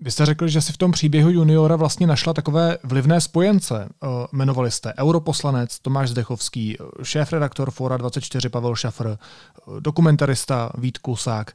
Vy 0.00 0.10
jste 0.10 0.26
řekl, 0.26 0.48
že 0.48 0.60
si 0.60 0.72
v 0.72 0.76
tom 0.76 0.92
příběhu 0.92 1.30
juniora 1.30 1.76
vlastně 1.76 2.06
našla 2.06 2.34
takové 2.34 2.78
vlivné 2.84 3.20
spojence. 3.20 3.88
Jmenovali 4.32 4.70
jste 4.70 4.94
europoslanec 4.98 5.78
Tomáš 5.78 6.10
Zdechovský, 6.10 6.76
šéf-redaktor 7.02 7.70
Fora 7.70 7.96
24 7.96 8.48
Pavel 8.48 8.74
Šafr, 8.76 9.16
dokumentarista 9.80 10.70
Vít 10.78 10.98
Kusák. 10.98 11.52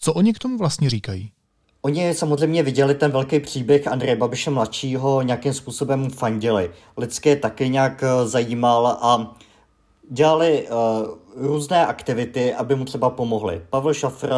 Co 0.00 0.12
oni 0.12 0.32
k 0.32 0.38
tomu 0.38 0.58
vlastně 0.58 0.90
říkají? 0.90 1.32
Oni 1.82 2.14
samozřejmě 2.14 2.62
viděli 2.62 2.94
ten 2.94 3.10
velký 3.10 3.40
příběh 3.40 3.88
Andreje 3.88 4.16
Babiše 4.16 4.50
mladšího, 4.50 5.22
nějakým 5.22 5.52
způsobem 5.52 6.10
fandili. 6.10 6.70
Lidské 6.96 7.36
taky 7.36 7.68
nějak 7.68 8.02
eh, 8.02 8.26
zajímal 8.26 8.86
a 8.86 9.36
dělali 10.12 10.68
uh, 10.68 11.46
různé 11.46 11.86
aktivity, 11.86 12.54
aby 12.54 12.76
mu 12.76 12.84
třeba 12.84 13.10
pomohli. 13.10 13.62
Pavel 13.70 13.94
Šafr 13.94 14.32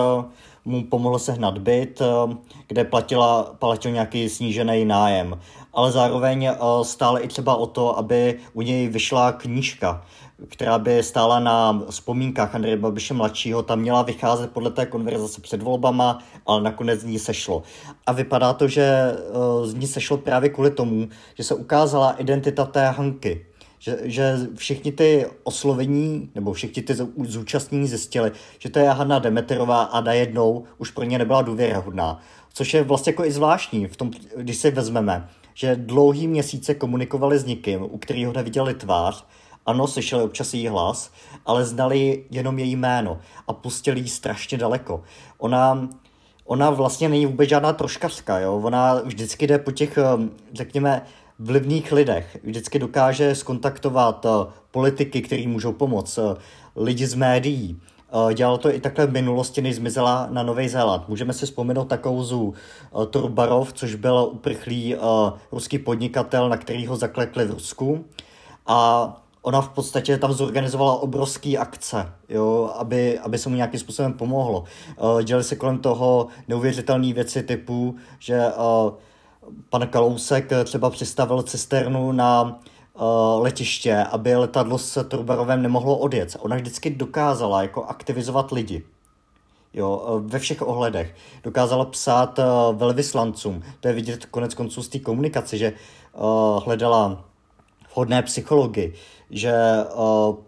mu 0.64 0.84
pomohl 0.84 1.18
sehnat 1.18 1.58
byt, 1.58 2.00
uh, 2.00 2.32
kde 2.68 2.84
platila, 2.84 3.54
platil 3.58 3.90
nějaký 3.90 4.28
snížený 4.28 4.84
nájem. 4.84 5.40
Ale 5.72 5.92
zároveň 5.92 6.48
uh, 6.48 6.82
stále 6.82 7.20
i 7.20 7.28
třeba 7.28 7.56
o 7.56 7.66
to, 7.66 7.98
aby 7.98 8.38
u 8.52 8.62
něj 8.62 8.88
vyšla 8.88 9.32
knížka 9.32 10.02
která 10.48 10.78
by 10.78 11.02
stála 11.02 11.40
na 11.40 11.82
vzpomínkách 11.90 12.54
Andreje 12.54 12.76
Babiše 12.76 13.14
mladšího, 13.14 13.62
tam 13.62 13.80
měla 13.80 14.02
vycházet 14.02 14.50
podle 14.50 14.70
té 14.70 14.86
konverzace 14.86 15.40
před 15.40 15.62
volbama, 15.62 16.18
ale 16.46 16.62
nakonec 16.62 17.00
z 17.00 17.04
ní 17.04 17.18
sešlo. 17.18 17.62
A 18.06 18.12
vypadá 18.12 18.52
to, 18.52 18.68
že 18.68 18.82
eh, 18.82 19.66
z 19.66 19.74
ní 19.74 19.86
sešlo 19.86 20.16
právě 20.16 20.50
kvůli 20.50 20.70
tomu, 20.70 21.08
že 21.34 21.44
se 21.44 21.54
ukázala 21.54 22.12
identita 22.12 22.64
té 22.64 22.86
Hanky. 22.86 23.46
Že, 23.84 23.98
že 24.02 24.36
všichni 24.54 24.92
ty 24.92 25.26
oslovení, 25.42 26.30
nebo 26.34 26.52
všichni 26.52 26.82
ty 26.82 26.94
zúčastnění 27.24 27.88
zjistili, 27.88 28.32
že 28.58 28.68
to 28.68 28.78
je 28.78 28.88
Hanna 28.88 29.18
Demeterová 29.18 29.82
a 29.82 30.00
najednou 30.00 30.64
už 30.78 30.90
pro 30.90 31.04
ně 31.04 31.18
nebyla 31.18 31.42
důvěryhodná. 31.42 32.20
Což 32.54 32.74
je 32.74 32.82
vlastně 32.82 33.10
jako 33.10 33.24
i 33.24 33.32
zvláštní, 33.32 33.86
v 33.86 33.96
tom, 33.96 34.10
když 34.36 34.56
si 34.56 34.70
vezmeme, 34.70 35.28
že 35.54 35.76
dlouhý 35.76 36.28
měsíce 36.28 36.74
komunikovali 36.74 37.38
s 37.38 37.44
někým, 37.44 37.82
u 37.82 37.98
kterého 37.98 38.32
neviděli 38.32 38.74
tvář, 38.74 39.24
ano, 39.66 39.86
slyšeli 39.86 40.22
občas 40.22 40.54
její 40.54 40.68
hlas, 40.68 41.10
ale 41.46 41.64
znali 41.64 42.24
jenom 42.30 42.58
její 42.58 42.76
jméno 42.76 43.18
a 43.46 43.52
pustili 43.52 44.00
ji 44.00 44.08
strašně 44.08 44.58
daleko. 44.58 45.02
Ona, 45.38 45.88
ona 46.44 46.70
vlastně 46.70 47.08
není 47.08 47.26
vůbec 47.26 47.48
žádná 47.48 47.72
troškařka, 47.72 48.38
jo? 48.38 48.60
ona 48.64 48.94
vždycky 48.94 49.46
jde 49.46 49.58
po 49.58 49.72
těch, 49.72 49.98
eh, 49.98 50.04
řekněme, 50.52 51.02
vlivných 51.38 51.92
lidech. 51.92 52.38
Vždycky 52.42 52.78
dokáže 52.78 53.34
skontaktovat 53.34 54.24
uh, 54.24 54.30
politiky, 54.70 55.22
kteří 55.22 55.46
můžou 55.46 55.72
pomoct, 55.72 56.18
uh, 56.18 56.34
lidi 56.76 57.06
z 57.06 57.14
médií. 57.14 57.80
Uh, 58.14 58.32
dělala 58.32 58.58
to 58.58 58.74
i 58.74 58.80
takhle 58.80 59.06
v 59.06 59.12
minulosti, 59.12 59.62
než 59.62 59.76
zmizela 59.76 60.28
na 60.30 60.42
Nový 60.42 60.68
Zéland. 60.68 61.08
Můžeme 61.08 61.32
si 61.32 61.46
vzpomenout 61.46 61.90
na 61.90 61.96
kauzu 61.96 62.54
Turbarov, 63.10 63.72
což 63.72 63.94
byl 63.94 64.28
uprchlý 64.32 64.96
ruský 65.52 65.78
podnikatel, 65.78 66.48
na 66.48 66.56
kterýho 66.56 66.96
zaklekli 66.96 67.44
v 67.44 67.50
Rusku. 67.50 68.04
A 68.66 69.20
ona 69.42 69.60
v 69.60 69.68
podstatě 69.68 70.18
tam 70.18 70.32
zorganizovala 70.32 70.94
obrovské 70.94 71.58
akce, 71.58 72.12
jo, 72.28 72.70
aby, 72.78 73.18
aby 73.18 73.38
se 73.38 73.48
mu 73.48 73.56
nějakým 73.56 73.80
způsobem 73.80 74.12
pomohlo. 74.12 74.64
Dělali 75.22 75.44
se 75.44 75.56
kolem 75.56 75.78
toho 75.78 76.26
neuvěřitelné 76.48 77.12
věci 77.12 77.42
typu, 77.42 77.96
že 78.18 78.42
pan 79.70 79.88
Kalousek 79.88 80.50
třeba 80.64 80.90
přistavil 80.90 81.42
cisternu 81.42 82.12
na 82.12 82.42
uh, 82.42 83.02
letiště, 83.42 84.04
aby 84.10 84.36
letadlo 84.36 84.78
s 84.78 85.04
Turbarovem 85.04 85.62
nemohlo 85.62 85.98
odjet. 85.98 86.36
Ona 86.40 86.56
vždycky 86.56 86.90
dokázala 86.90 87.62
jako 87.62 87.84
aktivizovat 87.84 88.52
lidi. 88.52 88.82
Jo, 89.74 90.20
ve 90.24 90.38
všech 90.38 90.62
ohledech. 90.62 91.14
Dokázala 91.42 91.84
psát 91.84 92.38
uh, 92.38 92.44
velvyslancům. 92.76 93.62
To 93.80 93.88
je 93.88 93.94
vidět 93.94 94.26
konec 94.26 94.54
konců 94.54 94.82
z 94.82 94.88
té 94.88 94.98
komunikace, 94.98 95.56
že 95.56 95.72
hledala 96.64 97.24
vhodné 97.94 98.22
psychologi, 98.22 98.92
že 99.30 99.54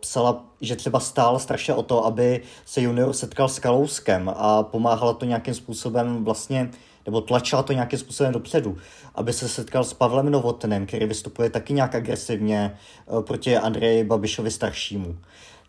psala, 0.01 0.45
že 0.61 0.77
třeba 0.77 1.01
stál 1.01 1.39
strašně 1.39 1.75
o 1.75 1.83
to, 1.83 2.07
aby 2.07 2.43
se 2.65 2.81
junior 2.81 3.13
setkal 3.13 3.49
s 3.49 3.59
Kalouskem 3.59 4.33
a 4.37 4.63
pomáhala 4.63 5.13
to 5.13 5.25
nějakým 5.25 5.55
způsobem 5.55 6.25
vlastně, 6.25 6.71
nebo 7.07 7.21
tlačila 7.21 7.63
to 7.63 7.73
nějakým 7.73 7.99
způsobem 7.99 8.33
dopředu, 8.33 8.77
aby 9.15 9.33
se 9.33 9.49
setkal 9.49 9.85
s 9.85 9.95
Pavlem 9.95 10.31
Novotnem, 10.31 10.87
který 10.87 11.07
vystupuje 11.07 11.51
taky 11.51 11.73
nějak 11.73 11.95
agresivně 11.95 12.77
uh, 13.07 13.23
proti 13.23 13.57
Andreji 13.57 14.05
Babišovi 14.05 14.51
staršímu. 14.51 15.19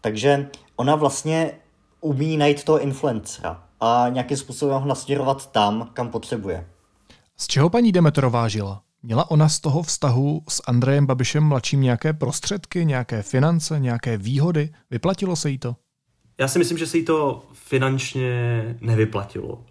Takže 0.01 0.49
ona 0.75 0.95
vlastně 0.95 1.51
umí 2.01 2.37
najít 2.37 2.63
toho 2.63 2.79
influencera 2.79 3.63
a 3.79 4.05
nějakým 4.09 4.37
způsobem 4.37 4.81
ho 4.81 4.87
nasměrovat 4.87 5.51
tam, 5.51 5.89
kam 5.93 6.09
potřebuje. 6.09 6.67
Z 7.37 7.47
čeho 7.47 7.69
paní 7.69 7.91
Demeterová 7.91 8.47
žila? 8.47 8.81
Měla 9.03 9.31
ona 9.31 9.49
z 9.49 9.59
toho 9.59 9.83
vztahu 9.83 10.41
s 10.49 10.61
Andrejem 10.67 11.05
Babišem 11.05 11.43
mladším 11.43 11.81
nějaké 11.81 12.13
prostředky, 12.13 12.85
nějaké 12.85 13.23
finance, 13.23 13.79
nějaké 13.79 14.17
výhody? 14.17 14.69
Vyplatilo 14.91 15.35
se 15.35 15.49
jí 15.49 15.57
to? 15.57 15.75
Já 16.39 16.47
si 16.47 16.59
myslím, 16.59 16.77
že 16.77 16.87
se 16.87 16.97
jí 16.97 17.05
to 17.05 17.43
finančně 17.53 18.31
nevyplatilo. 18.81 19.63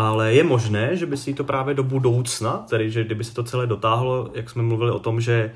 Ale 0.00 0.34
je 0.34 0.44
možné, 0.44 0.96
že 0.96 1.06
by 1.06 1.16
si 1.16 1.34
to 1.34 1.44
právě 1.44 1.74
do 1.74 1.82
budoucna, 1.82 2.64
tedy 2.68 2.90
že 2.90 3.04
kdyby 3.04 3.24
se 3.24 3.34
to 3.34 3.44
celé 3.44 3.66
dotáhlo, 3.66 4.30
jak 4.34 4.50
jsme 4.50 4.62
mluvili 4.62 4.90
o 4.90 4.98
tom, 4.98 5.20
že, 5.20 5.52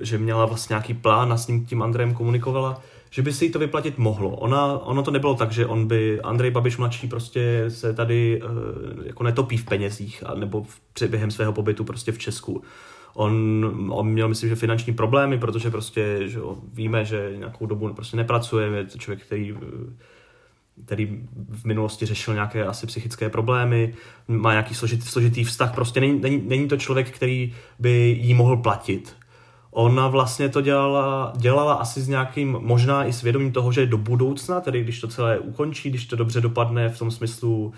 že 0.00 0.18
měla 0.18 0.46
vlastně 0.46 0.74
nějaký 0.74 0.94
plán 0.94 1.32
a 1.32 1.36
s 1.36 1.48
ním 1.48 1.66
tím 1.66 1.82
Andrejem 1.82 2.14
komunikovala, 2.14 2.80
že 3.10 3.22
by 3.22 3.32
si 3.32 3.50
to 3.50 3.58
vyplatit 3.58 3.98
mohlo. 3.98 4.30
Ona, 4.30 4.78
ono 4.78 5.02
to 5.02 5.10
nebylo 5.10 5.34
tak, 5.34 5.52
že 5.52 5.66
on 5.66 5.86
by, 5.86 6.20
Andrej 6.20 6.50
Babiš 6.50 6.76
mladší 6.76 7.08
prostě 7.08 7.64
se 7.68 7.92
tady 7.92 8.42
uh, 8.42 9.06
jako 9.06 9.22
netopí 9.22 9.56
v 9.56 9.64
penězích, 9.64 10.22
a, 10.26 10.34
nebo 10.34 10.62
v, 10.62 11.02
během 11.08 11.30
svého 11.30 11.52
pobytu 11.52 11.84
prostě 11.84 12.12
v 12.12 12.18
Česku. 12.18 12.62
On, 13.14 13.88
on 13.90 14.08
měl, 14.08 14.28
myslím, 14.28 14.48
že 14.48 14.56
finanční 14.56 14.94
problémy, 14.94 15.38
protože 15.38 15.70
prostě 15.70 16.18
že 16.24 16.40
víme, 16.72 17.04
že 17.04 17.32
nějakou 17.36 17.66
dobu 17.66 17.94
prostě 17.94 18.16
nepracuje, 18.16 18.68
je 18.68 18.84
to 18.84 18.98
člověk, 18.98 19.26
který 19.26 19.56
který 20.84 21.26
v 21.48 21.64
minulosti 21.64 22.06
řešil 22.06 22.34
nějaké 22.34 22.64
asi 22.64 22.86
psychické 22.86 23.28
problémy, 23.28 23.94
má 24.28 24.50
nějaký 24.50 24.74
složitý, 24.74 25.02
složitý 25.02 25.44
vztah, 25.44 25.74
prostě 25.74 26.00
není, 26.00 26.20
není, 26.20 26.42
není 26.46 26.68
to 26.68 26.76
člověk, 26.76 27.10
který 27.10 27.54
by 27.78 28.18
jí 28.20 28.34
mohl 28.34 28.56
platit. 28.56 29.16
Ona 29.70 30.08
vlastně 30.08 30.48
to 30.48 30.60
dělala, 30.60 31.32
dělala 31.36 31.74
asi 31.74 32.00
s 32.00 32.08
nějakým, 32.08 32.56
možná 32.60 33.04
i 33.04 33.12
svědomím 33.12 33.52
toho, 33.52 33.72
že 33.72 33.86
do 33.86 33.98
budoucna, 33.98 34.60
tedy 34.60 34.82
když 34.82 35.00
to 35.00 35.08
celé 35.08 35.38
ukončí, 35.38 35.90
když 35.90 36.06
to 36.06 36.16
dobře 36.16 36.40
dopadne 36.40 36.88
v 36.88 36.98
tom 36.98 37.10
smyslu 37.10 37.72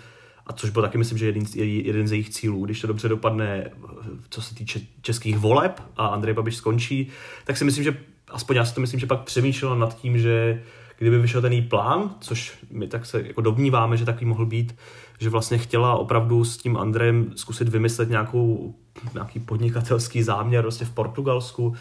a 0.47 0.53
což 0.53 0.69
byl 0.69 0.81
taky, 0.81 0.97
myslím, 0.97 1.17
že 1.17 1.25
jeden, 1.25 1.43
jeden 1.55 2.07
z 2.07 2.11
jejich 2.11 2.29
cílů, 2.29 2.65
když 2.65 2.81
to 2.81 2.87
dobře 2.87 3.09
dopadne, 3.09 3.71
co 4.29 4.41
se 4.41 4.55
týče 4.55 4.79
českých 5.01 5.37
voleb 5.37 5.81
a 5.97 6.07
Andrej 6.07 6.33
Babiš 6.33 6.55
skončí, 6.55 7.07
tak 7.45 7.57
si 7.57 7.65
myslím, 7.65 7.83
že 7.83 7.97
aspoň 8.31 8.55
já 8.55 8.65
si 8.65 8.75
to 8.75 8.81
myslím, 8.81 8.99
že 8.99 9.05
pak 9.05 9.21
přemýšlela 9.21 9.75
nad 9.75 9.97
tím, 9.97 10.19
že 10.19 10.63
kdyby 10.97 11.19
vyšel 11.19 11.41
ten 11.41 11.53
její 11.53 11.61
plán, 11.61 12.15
což 12.19 12.57
my 12.71 12.87
tak 12.87 13.05
se 13.05 13.21
jako 13.21 13.41
domníváme, 13.41 13.97
že 13.97 14.05
takový 14.05 14.25
mohl 14.25 14.45
být, 14.45 14.75
že 15.19 15.29
vlastně 15.29 15.57
chtěla 15.57 15.95
opravdu 15.95 16.45
s 16.45 16.57
tím 16.57 16.77
Andrejem 16.77 17.31
zkusit 17.35 17.69
vymyslet 17.69 18.09
nějakou, 18.09 18.75
nějaký 19.13 19.39
podnikatelský 19.39 20.23
záměr 20.23 20.61
vlastně 20.61 20.85
v 20.85 20.93
Portugalsku, 20.93 21.75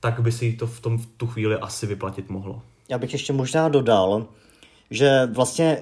tak 0.00 0.20
by 0.20 0.32
si 0.32 0.52
to 0.52 0.66
v, 0.66 0.80
tom, 0.80 0.98
v 0.98 1.06
tu 1.06 1.26
chvíli 1.26 1.56
asi 1.56 1.86
vyplatit 1.86 2.30
mohlo. 2.30 2.62
Já 2.88 2.98
bych 2.98 3.12
ještě 3.12 3.32
možná 3.32 3.68
dodal, 3.68 4.26
že 4.90 5.28
vlastně 5.32 5.78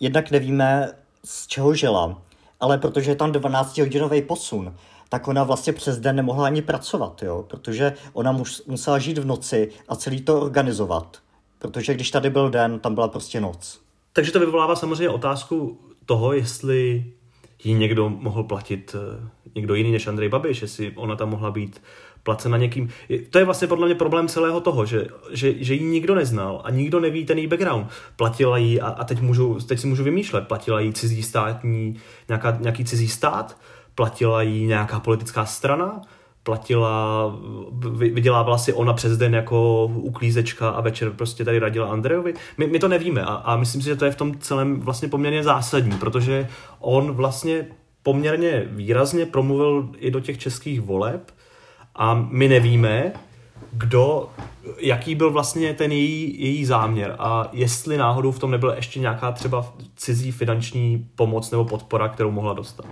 jednak 0.00 0.30
nevíme, 0.30 0.92
z 1.24 1.46
čeho 1.46 1.74
žila, 1.74 2.22
ale 2.60 2.78
protože 2.78 3.10
je 3.10 3.16
tam 3.16 3.32
12-hodinový 3.32 4.22
posun, 4.22 4.74
tak 5.08 5.28
ona 5.28 5.44
vlastně 5.44 5.72
přes 5.72 5.98
den 5.98 6.16
nemohla 6.16 6.46
ani 6.46 6.62
pracovat, 6.62 7.22
jo? 7.22 7.44
protože 7.48 7.92
ona 8.12 8.38
musela 8.66 8.98
žít 8.98 9.18
v 9.18 9.26
noci 9.26 9.70
a 9.88 9.96
celý 9.96 10.20
to 10.20 10.40
organizovat. 10.40 11.18
Protože 11.68 11.94
když 11.94 12.10
tady 12.10 12.30
byl 12.30 12.50
den, 12.50 12.78
tam 12.78 12.94
byla 12.94 13.08
prostě 13.08 13.40
noc. 13.40 13.80
Takže 14.12 14.32
to 14.32 14.40
vyvolává 14.40 14.76
samozřejmě 14.76 15.08
otázku 15.08 15.80
toho, 16.06 16.32
jestli 16.32 17.04
ji 17.64 17.74
někdo 17.74 18.08
mohl 18.08 18.42
platit, 18.42 18.96
eh, 18.98 19.28
někdo 19.54 19.74
jiný 19.74 19.92
než 19.92 20.06
Andrej 20.06 20.28
Babiš, 20.28 20.62
jestli 20.62 20.92
ona 20.94 21.16
tam 21.16 21.30
mohla 21.30 21.50
být 21.50 21.82
placena 22.22 22.56
někým. 22.56 22.88
To 23.30 23.38
je 23.38 23.44
vlastně 23.44 23.68
podle 23.68 23.86
mě 23.86 23.94
problém 23.94 24.28
celého 24.28 24.60
toho, 24.60 24.86
že, 24.86 25.06
že, 25.30 25.64
že 25.64 25.74
ji 25.74 25.82
nikdo 25.82 26.14
neznal 26.14 26.62
a 26.64 26.70
nikdo 26.70 27.00
neví 27.00 27.24
ten 27.24 27.38
její 27.38 27.46
background. 27.46 27.86
Platila 28.16 28.58
jí, 28.58 28.80
a, 28.80 28.88
a 28.88 29.04
teď, 29.04 29.20
můžu, 29.20 29.58
teď 29.68 29.78
si 29.78 29.86
můžu 29.86 30.04
vymýšlet, 30.04 30.48
platila 30.48 30.80
jí 30.80 30.92
cizí 30.92 31.22
státní, 31.22 31.96
nějaká, 32.28 32.58
nějaký 32.60 32.84
cizí 32.84 33.08
stát, 33.08 33.56
platila 33.94 34.42
jí 34.42 34.66
nějaká 34.66 35.00
politická 35.00 35.44
strana, 35.44 36.00
platila, 36.42 37.26
vydělávala 37.90 38.58
si 38.58 38.72
ona 38.72 38.92
přes 38.92 39.18
den 39.18 39.34
jako 39.34 39.84
uklízečka 39.94 40.68
a 40.68 40.80
večer 40.80 41.10
prostě 41.10 41.44
tady 41.44 41.58
radila 41.58 41.88
Andrejovi. 41.88 42.34
My, 42.58 42.66
my 42.66 42.78
to 42.78 42.88
nevíme 42.88 43.22
a, 43.22 43.34
a 43.34 43.56
myslím 43.56 43.82
si, 43.82 43.88
že 43.88 43.96
to 43.96 44.04
je 44.04 44.10
v 44.10 44.16
tom 44.16 44.38
celém 44.38 44.80
vlastně 44.80 45.08
poměrně 45.08 45.42
zásadní, 45.42 45.98
protože 45.98 46.48
on 46.80 47.12
vlastně 47.12 47.66
poměrně 48.02 48.62
výrazně 48.66 49.26
promluvil 49.26 49.88
i 49.96 50.10
do 50.10 50.20
těch 50.20 50.38
českých 50.38 50.80
voleb 50.80 51.30
a 51.94 52.14
my 52.14 52.48
nevíme, 52.48 53.12
kdo, 53.72 54.30
jaký 54.78 55.14
byl 55.14 55.30
vlastně 55.30 55.74
ten 55.74 55.92
její, 55.92 56.42
její 56.42 56.64
záměr 56.64 57.16
a 57.18 57.48
jestli 57.52 57.96
náhodou 57.96 58.32
v 58.32 58.38
tom 58.38 58.50
nebyla 58.50 58.74
ještě 58.74 59.00
nějaká 59.00 59.32
třeba 59.32 59.72
cizí 59.96 60.32
finanční 60.32 61.08
pomoc 61.14 61.50
nebo 61.50 61.64
podpora, 61.64 62.08
kterou 62.08 62.30
mohla 62.30 62.52
dostat. 62.52 62.86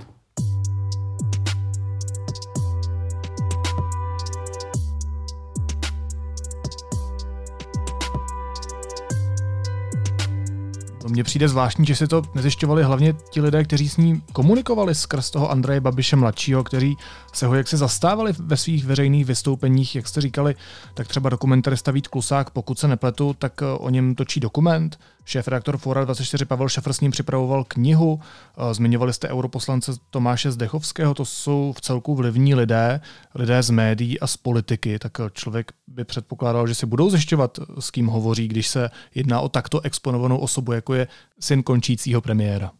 Mně 11.11 11.25
přijde 11.25 11.49
zvláštní, 11.49 11.87
že 11.87 11.97
si 11.97 12.07
to 12.07 12.23
nezjišťovali 12.35 12.83
hlavně 12.83 13.15
ti 13.31 13.41
lidé, 13.41 13.65
kteří 13.65 13.89
s 13.89 13.97
ní 13.97 14.23
komunikovali 14.33 14.95
skrz 14.95 15.31
toho 15.31 15.51
Andreje 15.51 15.81
Babiše 15.81 16.17
mladšího, 16.17 16.65
kteří 16.65 16.97
se 17.33 17.47
ho 17.47 17.55
jaksi 17.55 17.77
zastávali 17.77 18.33
ve 18.39 18.57
svých 18.57 18.85
veřejných 18.85 19.25
vystoupeních, 19.25 19.97
jak 19.97 20.09
jste 20.09 20.21
říkali, 20.21 20.55
tak 20.95 21.09
třeba 21.09 21.31
dokumentarista 21.31 21.93
Vít 21.93 22.09
Klusák, 22.09 22.51
pokud 22.51 22.79
se 22.79 22.89
nepletu, 22.89 23.35
tak 23.39 23.63
eh, 23.63 23.67
o 23.67 23.91
něm 23.91 24.15
točí 24.15 24.41
dokument. 24.41 24.99
Šéf 25.31 25.49
redaktor 25.49 25.79
Fora 25.79 26.05
24 26.05 26.45
Pavel 26.45 26.69
Šefr 26.69 26.93
s 26.93 27.01
ním 27.01 27.11
připravoval 27.11 27.65
knihu. 27.65 28.21
Eh, 28.21 28.75
zmiňovali 28.75 29.13
jste 29.13 29.29
europoslance 29.29 29.93
Tomáše 30.11 30.51
Zdechovského, 30.51 31.15
to 31.15 31.25
jsou 31.25 31.73
v 31.77 31.81
celku 31.81 32.15
vlivní 32.15 32.55
lidé, 32.55 33.01
lidé 33.35 33.63
z 33.63 33.71
médií 33.71 34.21
a 34.21 34.27
z 34.27 34.37
politiky, 34.37 34.99
tak 34.99 35.21
eh, 35.21 35.31
člověk 35.33 35.73
by 35.87 36.05
předpokládal, 36.05 36.67
že 36.67 36.75
si 36.75 36.87
budou 36.87 37.11
zjišťovat, 37.11 37.59
s 37.79 37.91
kým 37.91 38.07
hovoří, 38.07 38.49
když 38.49 38.69
se 38.69 38.91
jedná 39.15 39.41
o 39.41 39.49
takto 39.49 39.81
exponovanou 39.81 40.39
osobu, 40.39 40.73
jako 40.73 40.95
je 40.95 41.09
syn 41.41 41.63
končícího 41.63 42.21
premiéra. 42.21 42.71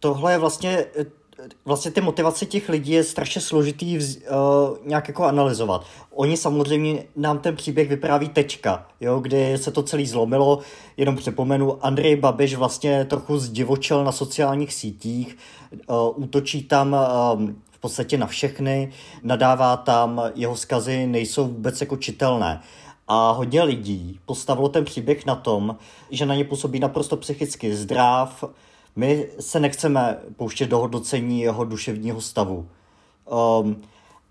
Tohle 0.00 0.32
je 0.32 0.38
vlastně 0.38 0.84
vlastně 1.64 1.90
ty 1.90 2.00
motivace 2.00 2.46
těch 2.46 2.68
lidí 2.68 2.92
je 2.92 3.04
strašně 3.04 3.40
složitý 3.40 3.96
vz, 3.96 4.16
uh, 4.16 4.22
nějak 4.84 5.08
jako 5.08 5.24
analyzovat. 5.24 5.84
Oni 6.14 6.36
samozřejmě 6.36 7.04
nám 7.16 7.38
ten 7.38 7.56
příběh 7.56 7.88
vypráví 7.88 8.28
tečka, 8.28 8.86
jo, 9.00 9.20
kdy 9.20 9.58
se 9.58 9.70
to 9.70 9.82
celý 9.82 10.06
zlomilo, 10.06 10.58
jenom 10.96 11.16
připomenu, 11.16 11.86
Andrej 11.86 12.16
Babiš 12.16 12.54
vlastně 12.54 13.04
trochu 13.04 13.38
zdivočel 13.38 14.04
na 14.04 14.12
sociálních 14.12 14.74
sítích, 14.74 15.36
uh, 15.86 15.96
útočí 16.24 16.62
tam 16.62 16.92
uh, 16.92 17.50
v 17.70 17.78
podstatě 17.80 18.18
na 18.18 18.26
všechny, 18.26 18.92
nadává 19.22 19.76
tam, 19.76 20.22
jeho 20.34 20.56
skazy 20.56 21.06
nejsou 21.06 21.46
vůbec 21.46 21.80
jako 21.80 21.96
čitelné. 21.96 22.60
A 23.08 23.30
hodně 23.30 23.62
lidí 23.62 24.20
postavilo 24.26 24.68
ten 24.68 24.84
příběh 24.84 25.26
na 25.26 25.34
tom, 25.34 25.76
že 26.10 26.26
na 26.26 26.34
ně 26.34 26.44
působí 26.44 26.80
naprosto 26.80 27.16
psychicky 27.16 27.76
zdrav, 27.76 28.44
my 28.96 29.28
se 29.40 29.60
nechceme 29.60 30.18
pouštět 30.36 30.66
do 30.66 30.78
hodnocení 30.78 31.40
jeho 31.40 31.64
duševního 31.64 32.20
stavu. 32.20 32.68
Um, 33.60 33.82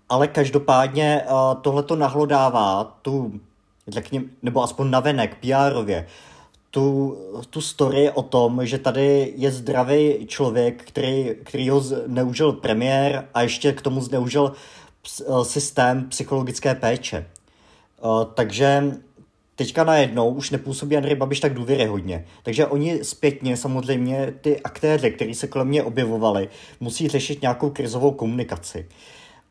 ale 0.08 0.28
každopádně 0.28 1.22
uh, 1.24 1.60
tohle 1.60 1.82
to 1.82 1.96
nahlodává 1.96 2.84
tu, 3.02 3.40
řekněme, 3.88 4.26
nebo 4.42 4.62
aspoň 4.62 4.90
navenek, 4.90 5.36
pr 5.40 5.94
tu, 6.70 7.16
tu 7.50 7.60
story 7.60 8.10
o 8.10 8.22
tom, 8.22 8.66
že 8.66 8.78
tady 8.78 9.32
je 9.36 9.50
zdravý 9.50 10.26
člověk, 10.26 10.84
který, 10.84 11.30
který 11.44 11.70
ho 11.70 11.80
zneužil 11.80 12.52
premiér 12.52 13.28
a 13.34 13.42
ještě 13.42 13.72
k 13.72 13.82
tomu 13.82 14.00
zneužil 14.00 14.52
systém 15.42 16.08
psychologické 16.08 16.74
péče. 16.74 17.26
Uh, 18.02 18.24
takže 18.34 18.96
teďka 19.60 19.84
najednou 19.84 20.30
už 20.30 20.50
nepůsobí 20.50 20.96
Andrej 20.96 21.14
Babiš 21.14 21.40
tak 21.40 21.54
důvěryhodně. 21.54 22.24
Takže 22.42 22.66
oni 22.66 23.04
zpětně 23.04 23.56
samozřejmě 23.56 24.34
ty 24.40 24.60
aktéři, 24.60 25.10
kteří 25.10 25.34
se 25.34 25.46
kolem 25.46 25.68
mě 25.68 25.82
objevovali, 25.82 26.48
musí 26.80 27.08
řešit 27.08 27.42
nějakou 27.42 27.70
krizovou 27.70 28.10
komunikaci. 28.10 28.88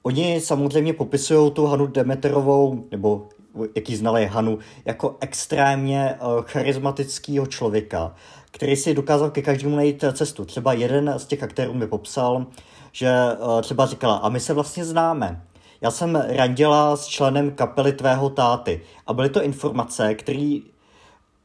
Oni 0.04 0.42
samozřejmě 0.42 0.94
popisují 0.94 1.52
tu 1.52 1.66
Hanu 1.66 1.88
Demeterovou, 1.88 2.84
nebo 2.92 3.30
jaký 3.76 3.96
znali 3.96 4.26
Hanu, 4.26 4.60
jako 4.86 5.18
extrémně 5.20 6.16
uh, 6.22 6.42
charismatického 6.42 7.46
člověka, 7.48 8.16
který 8.52 8.76
si 8.76 8.94
dokázal 8.94 9.30
ke 9.30 9.42
každému 9.42 9.76
najít 9.76 10.04
cestu. 10.14 10.46
Třeba 10.46 10.74
jeden 10.74 11.14
z 11.18 11.26
těch 11.26 11.44
aktérů 11.44 11.74
mi 11.74 11.88
popsal, 11.88 12.46
že 12.92 13.12
uh, 13.40 13.62
třeba 13.62 13.86
říkala, 13.86 14.16
a 14.16 14.30
my 14.30 14.40
se 14.40 14.54
vlastně 14.54 14.86
známe. 14.86 15.42
Já 15.82 15.92
jsem 15.92 16.16
randila 16.16 16.98
s 16.98 17.08
členem 17.08 17.52
kapely 17.52 17.94
tvého 17.94 18.30
táty 18.30 18.82
a 19.08 19.14
byly 19.14 19.30
to 19.30 19.44
informace, 19.44 20.16
které 20.16 20.60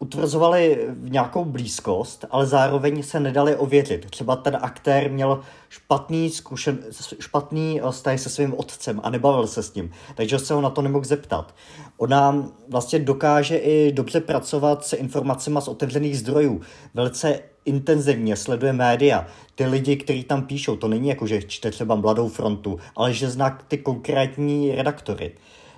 utvrzovaly 0.05 0.89
v 0.89 1.11
nějakou 1.11 1.45
blízkost, 1.45 2.25
ale 2.31 2.47
zároveň 2.47 3.03
se 3.03 3.21
nedali 3.21 3.57
ověřit. 3.57 4.11
Třeba 4.11 4.37
ten 4.37 4.59
aktér 4.61 5.11
měl 5.11 5.41
špatný, 5.69 6.31
zkušen, 6.31 6.79
špatný 7.21 7.81
eh, 7.81 7.91
vztah 7.91 8.21
se 8.21 8.31
svým 8.31 8.55
otcem 8.57 9.01
a 9.03 9.11
nebavil 9.11 9.47
se 9.47 9.63
s 9.63 9.75
ním, 9.75 9.91
takže 10.15 10.39
se 10.39 10.55
ho 10.55 10.61
na 10.61 10.71
to 10.71 10.83
nemohl 10.83 11.05
zeptat. 11.05 11.55
Ona 11.97 12.49
vlastně 12.69 12.99
dokáže 12.99 13.57
i 13.57 13.93
dobře 13.93 14.21
pracovat 14.21 14.85
se 14.85 14.97
informacemi 14.97 15.59
z 15.63 15.69
otevřených 15.69 16.19
zdrojů. 16.19 16.61
Velice 16.95 17.41
intenzivně 17.65 18.37
sleduje 18.37 18.73
média, 18.73 19.27
ty 19.55 19.67
lidi, 19.67 19.97
kteří 19.97 20.25
tam 20.25 20.47
píšou, 20.47 20.77
to 20.77 20.89
není 20.89 21.09
jako, 21.09 21.27
že 21.27 21.43
čte 21.43 21.71
třeba 21.71 21.95
Mladou 21.95 22.29
frontu, 22.29 22.79
ale 22.97 23.13
že 23.13 23.31
zná 23.31 23.59
ty 23.69 23.79
konkrétní 23.79 24.75
redaktory. 24.75 25.33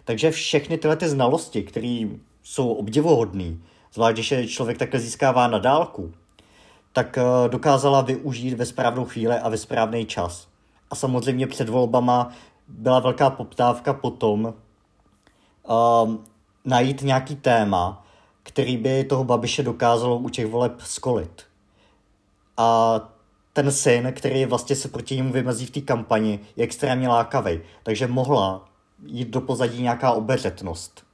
Takže 0.05 0.31
všechny 0.31 0.79
tyhle 0.79 0.97
ty 0.97 1.09
znalosti, 1.09 1.63
které 1.63 2.09
jsou 2.43 2.73
obdivuhodné, 2.73 3.55
zvlášť 3.97 4.15
když 4.15 4.31
je 4.31 4.49
člověk 4.49 4.79
takhle 4.79 5.01
získává 5.01 5.49
na 5.49 5.59
dálku, 5.59 6.13
tak 6.93 7.19
eh, 7.19 7.49
dokázala 7.49 8.01
využít 8.01 8.55
ve 8.55 8.67
správnou 8.67 9.05
chvíli 9.05 9.35
a 9.35 9.49
ve 9.49 9.57
správný 9.57 10.07
čas. 10.07 10.49
A 10.91 10.95
samozřejmě 10.95 11.47
před 11.47 11.69
volbama 11.69 12.33
byla 12.69 13.01
velká 13.01 13.31
poptávka 13.31 13.93
po 13.93 14.11
tom 14.11 14.45
uh, 14.45 16.15
najít 16.65 17.03
nějaký 17.03 17.37
téma, 17.37 18.07
který 18.43 18.77
by 18.77 19.05
toho 19.05 19.25
Babiše 19.25 19.63
dokázalo 19.63 20.19
u 20.19 20.29
těch 20.29 20.47
voleb 20.47 20.81
skolit. 20.81 21.43
A 22.57 23.01
ten 23.53 23.73
syn, 23.73 24.13
který 24.17 24.45
vlastně 24.45 24.77
se 24.77 24.89
proti 24.89 25.17
němu 25.17 25.33
vymezí 25.33 25.67
v 25.67 25.71
té 25.71 25.81
kampani, 25.81 26.41
je 26.57 26.65
extrémně 26.65 27.09
lákavý. 27.09 27.61
Takže 27.83 28.07
mohla 28.07 28.69
jít 29.07 29.29
do 29.29 29.41
pozadí 29.41 29.83
nějaká 29.83 30.13
obeřetnost. 30.13 31.06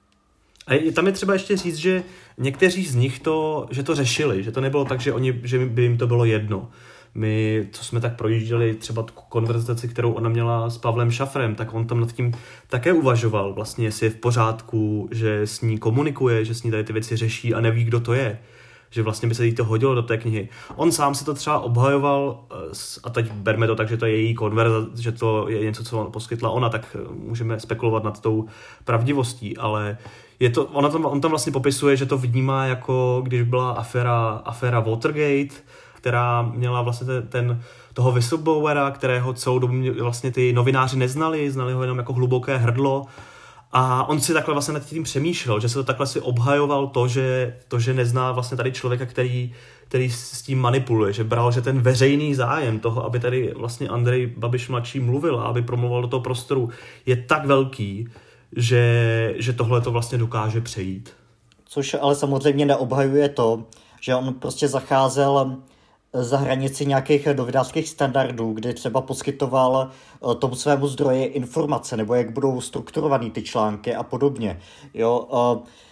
A 0.66 0.92
tam 0.92 1.06
je 1.06 1.12
třeba 1.12 1.32
ještě 1.32 1.56
říct, 1.56 1.76
že 1.76 2.02
někteří 2.38 2.86
z 2.86 2.94
nich 2.94 3.20
to, 3.20 3.66
že 3.70 3.82
to 3.82 3.94
řešili, 3.94 4.42
že 4.42 4.52
to 4.52 4.60
nebylo 4.60 4.84
tak, 4.84 5.00
že, 5.00 5.12
oni, 5.12 5.40
že 5.42 5.66
by 5.66 5.82
jim 5.82 5.98
to 5.98 6.06
bylo 6.06 6.24
jedno. 6.24 6.70
My, 7.14 7.66
co 7.72 7.84
jsme 7.84 8.00
tak 8.00 8.16
projížděli, 8.16 8.74
třeba 8.74 9.02
tu 9.02 9.12
konverzaci, 9.28 9.88
kterou 9.88 10.12
ona 10.12 10.28
měla 10.28 10.70
s 10.70 10.78
Pavlem 10.78 11.10
Šafrem, 11.10 11.54
tak 11.54 11.74
on 11.74 11.86
tam 11.86 12.00
nad 12.00 12.12
tím 12.12 12.32
také 12.68 12.92
uvažoval, 12.92 13.52
vlastně 13.52 13.86
jestli 13.86 14.06
je 14.06 14.10
v 14.10 14.16
pořádku, 14.16 15.08
že 15.12 15.40
s 15.40 15.60
ní 15.60 15.78
komunikuje, 15.78 16.44
že 16.44 16.54
s 16.54 16.62
ní 16.62 16.70
tady 16.70 16.84
ty 16.84 16.92
věci 16.92 17.16
řeší 17.16 17.54
a 17.54 17.60
neví, 17.60 17.84
kdo 17.84 18.00
to 18.00 18.12
je 18.12 18.38
že 18.92 19.02
vlastně 19.02 19.28
by 19.28 19.34
se 19.34 19.46
jí 19.46 19.54
to 19.54 19.64
hodilo 19.64 19.94
do 19.94 20.02
té 20.02 20.16
knihy. 20.16 20.48
On 20.76 20.92
sám 20.92 21.14
se 21.14 21.24
to 21.24 21.34
třeba 21.34 21.60
obhajoval, 21.60 22.44
eh, 22.50 22.54
a 23.04 23.10
teď 23.10 23.32
berme 23.32 23.66
to 23.66 23.74
tak, 23.74 23.88
že 23.88 23.96
to 23.96 24.06
je 24.06 24.16
její 24.16 24.34
konverzace, 24.34 25.02
že 25.02 25.12
to 25.12 25.48
je 25.48 25.60
něco, 25.60 25.84
co 25.84 26.04
poskytla 26.04 26.50
ona, 26.50 26.68
tak 26.68 26.96
eh, 27.00 27.08
můžeme 27.14 27.60
spekulovat 27.60 28.04
nad 28.04 28.20
tou 28.20 28.46
pravdivostí, 28.84 29.56
ale 29.56 29.98
je 30.40 30.50
to, 30.50 30.64
ona 30.64 30.88
tam, 30.88 31.04
on 31.04 31.20
tam 31.20 31.30
vlastně 31.30 31.52
popisuje, 31.52 31.96
že 31.96 32.06
to 32.06 32.18
vnímá 32.18 32.66
jako, 32.66 33.20
když 33.24 33.42
byla 33.42 33.70
aféra, 33.70 34.42
aféra 34.44 34.80
Watergate, 34.80 35.54
která 35.94 36.42
měla 36.42 36.82
vlastně 36.82 37.06
ten, 37.06 37.26
ten 37.28 37.62
toho 37.92 38.12
whistleblowera, 38.12 38.90
kterého 38.90 39.32
celou 39.32 39.58
dobu 39.58 39.74
vlastně 40.00 40.32
ty 40.32 40.52
novináři 40.52 40.96
neznali, 40.96 41.50
znali 41.50 41.72
ho 41.72 41.82
jenom 41.82 41.98
jako 41.98 42.12
hluboké 42.12 42.56
hrdlo, 42.56 43.06
a 43.72 44.08
on 44.08 44.20
si 44.20 44.32
takhle 44.32 44.54
vlastně 44.54 44.74
nad 44.74 44.86
tím 44.86 45.02
přemýšlel, 45.02 45.60
že 45.60 45.68
se 45.68 45.74
to 45.74 45.84
takhle 45.84 46.06
si 46.06 46.20
obhajoval 46.20 46.86
to, 46.86 47.08
že, 47.08 47.56
to, 47.68 47.78
že 47.78 47.94
nezná 47.94 48.32
vlastně 48.32 48.56
tady 48.56 48.72
člověka, 48.72 49.06
který, 49.06 49.52
který 49.88 50.10
s 50.10 50.42
tím 50.42 50.60
manipuluje, 50.60 51.12
že 51.12 51.24
bral, 51.24 51.52
že 51.52 51.60
ten 51.60 51.80
veřejný 51.80 52.34
zájem 52.34 52.80
toho, 52.80 53.04
aby 53.04 53.20
tady 53.20 53.52
vlastně 53.56 53.88
Andrej 53.88 54.26
Babiš 54.36 54.68
mladší 54.68 55.00
mluvil 55.00 55.40
a 55.40 55.44
aby 55.44 55.62
promluval 55.62 56.02
do 56.02 56.08
toho 56.08 56.20
prostoru, 56.20 56.70
je 57.06 57.16
tak 57.16 57.46
velký, 57.46 58.08
že, 58.56 59.34
že 59.36 59.52
tohle 59.52 59.80
to 59.80 59.90
vlastně 59.90 60.18
dokáže 60.18 60.60
přejít. 60.60 61.12
Což 61.64 61.96
ale 62.00 62.14
samozřejmě 62.14 62.66
neobhajuje 62.66 63.28
to, 63.28 63.64
že 64.00 64.14
on 64.14 64.34
prostě 64.34 64.68
zacházel 64.68 65.56
za 66.12 66.36
hranici 66.36 66.86
nějakých 66.86 67.26
novinářských 67.26 67.88
standardů, 67.88 68.52
kdy 68.52 68.74
třeba 68.74 69.00
poskytoval 69.00 69.90
eh, 69.90 70.34
tomu 70.34 70.54
svému 70.54 70.86
zdroji 70.86 71.24
informace, 71.24 71.96
nebo 71.96 72.14
jak 72.14 72.30
budou 72.30 72.60
strukturovaný 72.60 73.30
ty 73.30 73.42
články 73.42 73.94
a 73.94 74.02
podobně. 74.02 74.60
Jo, 74.94 75.28
eh, 75.32 75.82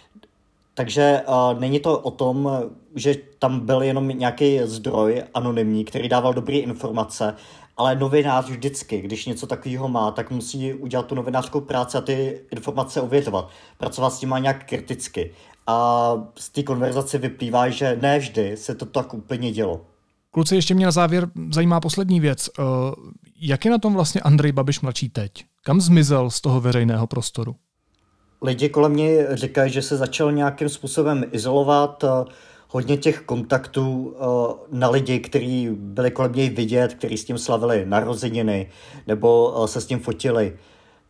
takže 0.73 1.21
uh, 1.27 1.59
není 1.59 1.79
to 1.79 1.99
o 1.99 2.11
tom, 2.11 2.51
že 2.95 3.15
tam 3.39 3.59
byl 3.59 3.81
jenom 3.81 4.07
nějaký 4.07 4.59
zdroj 4.63 5.23
anonymní, 5.33 5.85
který 5.85 6.09
dával 6.09 6.33
dobré 6.33 6.57
informace, 6.57 7.35
ale 7.77 7.95
novinář 7.95 8.49
vždycky, 8.49 9.01
když 9.01 9.25
něco 9.25 9.47
takového 9.47 9.87
má, 9.87 10.11
tak 10.11 10.31
musí 10.31 10.73
udělat 10.73 11.05
tu 11.05 11.15
novinářskou 11.15 11.61
práci 11.61 11.97
a 11.97 12.01
ty 12.01 12.41
informace 12.51 13.01
ověřovat. 13.01 13.49
Pracovat 13.77 14.09
s 14.09 14.19
tím 14.19 14.35
nějak 14.39 14.65
kriticky. 14.65 15.33
A 15.67 16.13
z 16.37 16.49
té 16.49 16.63
konverzace 16.63 17.17
vyplývá, 17.17 17.69
že 17.69 17.97
ne 18.01 18.19
vždy 18.19 18.57
se 18.57 18.75
to 18.75 18.85
tak 18.85 19.13
úplně 19.13 19.51
dělo. 19.51 19.90
Kluci, 20.33 20.55
ještě 20.55 20.73
mě 20.73 20.85
na 20.85 20.91
závěr 20.91 21.27
zajímá 21.51 21.79
poslední 21.79 22.19
věc. 22.19 22.49
Eh, 22.59 22.63
jak 23.41 23.65
je 23.65 23.71
na 23.71 23.77
tom 23.77 23.93
vlastně 23.93 24.21
Andrej 24.21 24.51
Babiš 24.51 24.81
mladší 24.81 25.09
teď? 25.09 25.31
Kam 25.63 25.81
zmizel 25.81 26.29
z 26.29 26.41
toho 26.41 26.61
veřejného 26.61 27.07
prostoru? 27.07 27.55
Lidi 28.41 28.69
kolem 28.69 28.91
mě 28.91 29.27
říkají, 29.31 29.71
že 29.71 29.81
se 29.81 29.97
začal 29.97 30.31
nějakým 30.31 30.69
způsobem 30.69 31.23
izolovat. 31.31 32.03
Eh, 32.03 32.31
hodně 32.67 32.97
těch 32.97 33.21
kontaktů 33.21 34.15
eh, 34.15 34.25
na 34.71 34.89
lidi, 34.89 35.19
kteří 35.19 35.69
byli 35.69 36.11
kolem 36.11 36.33
něj 36.33 36.49
vidět, 36.49 36.93
kteří 36.93 37.17
s 37.17 37.25
tím 37.25 37.37
slavili 37.37 37.85
narozeniny 37.85 38.69
nebo 39.07 39.61
se 39.67 39.81
s 39.81 39.85
tím 39.85 39.99
fotili, 39.99 40.57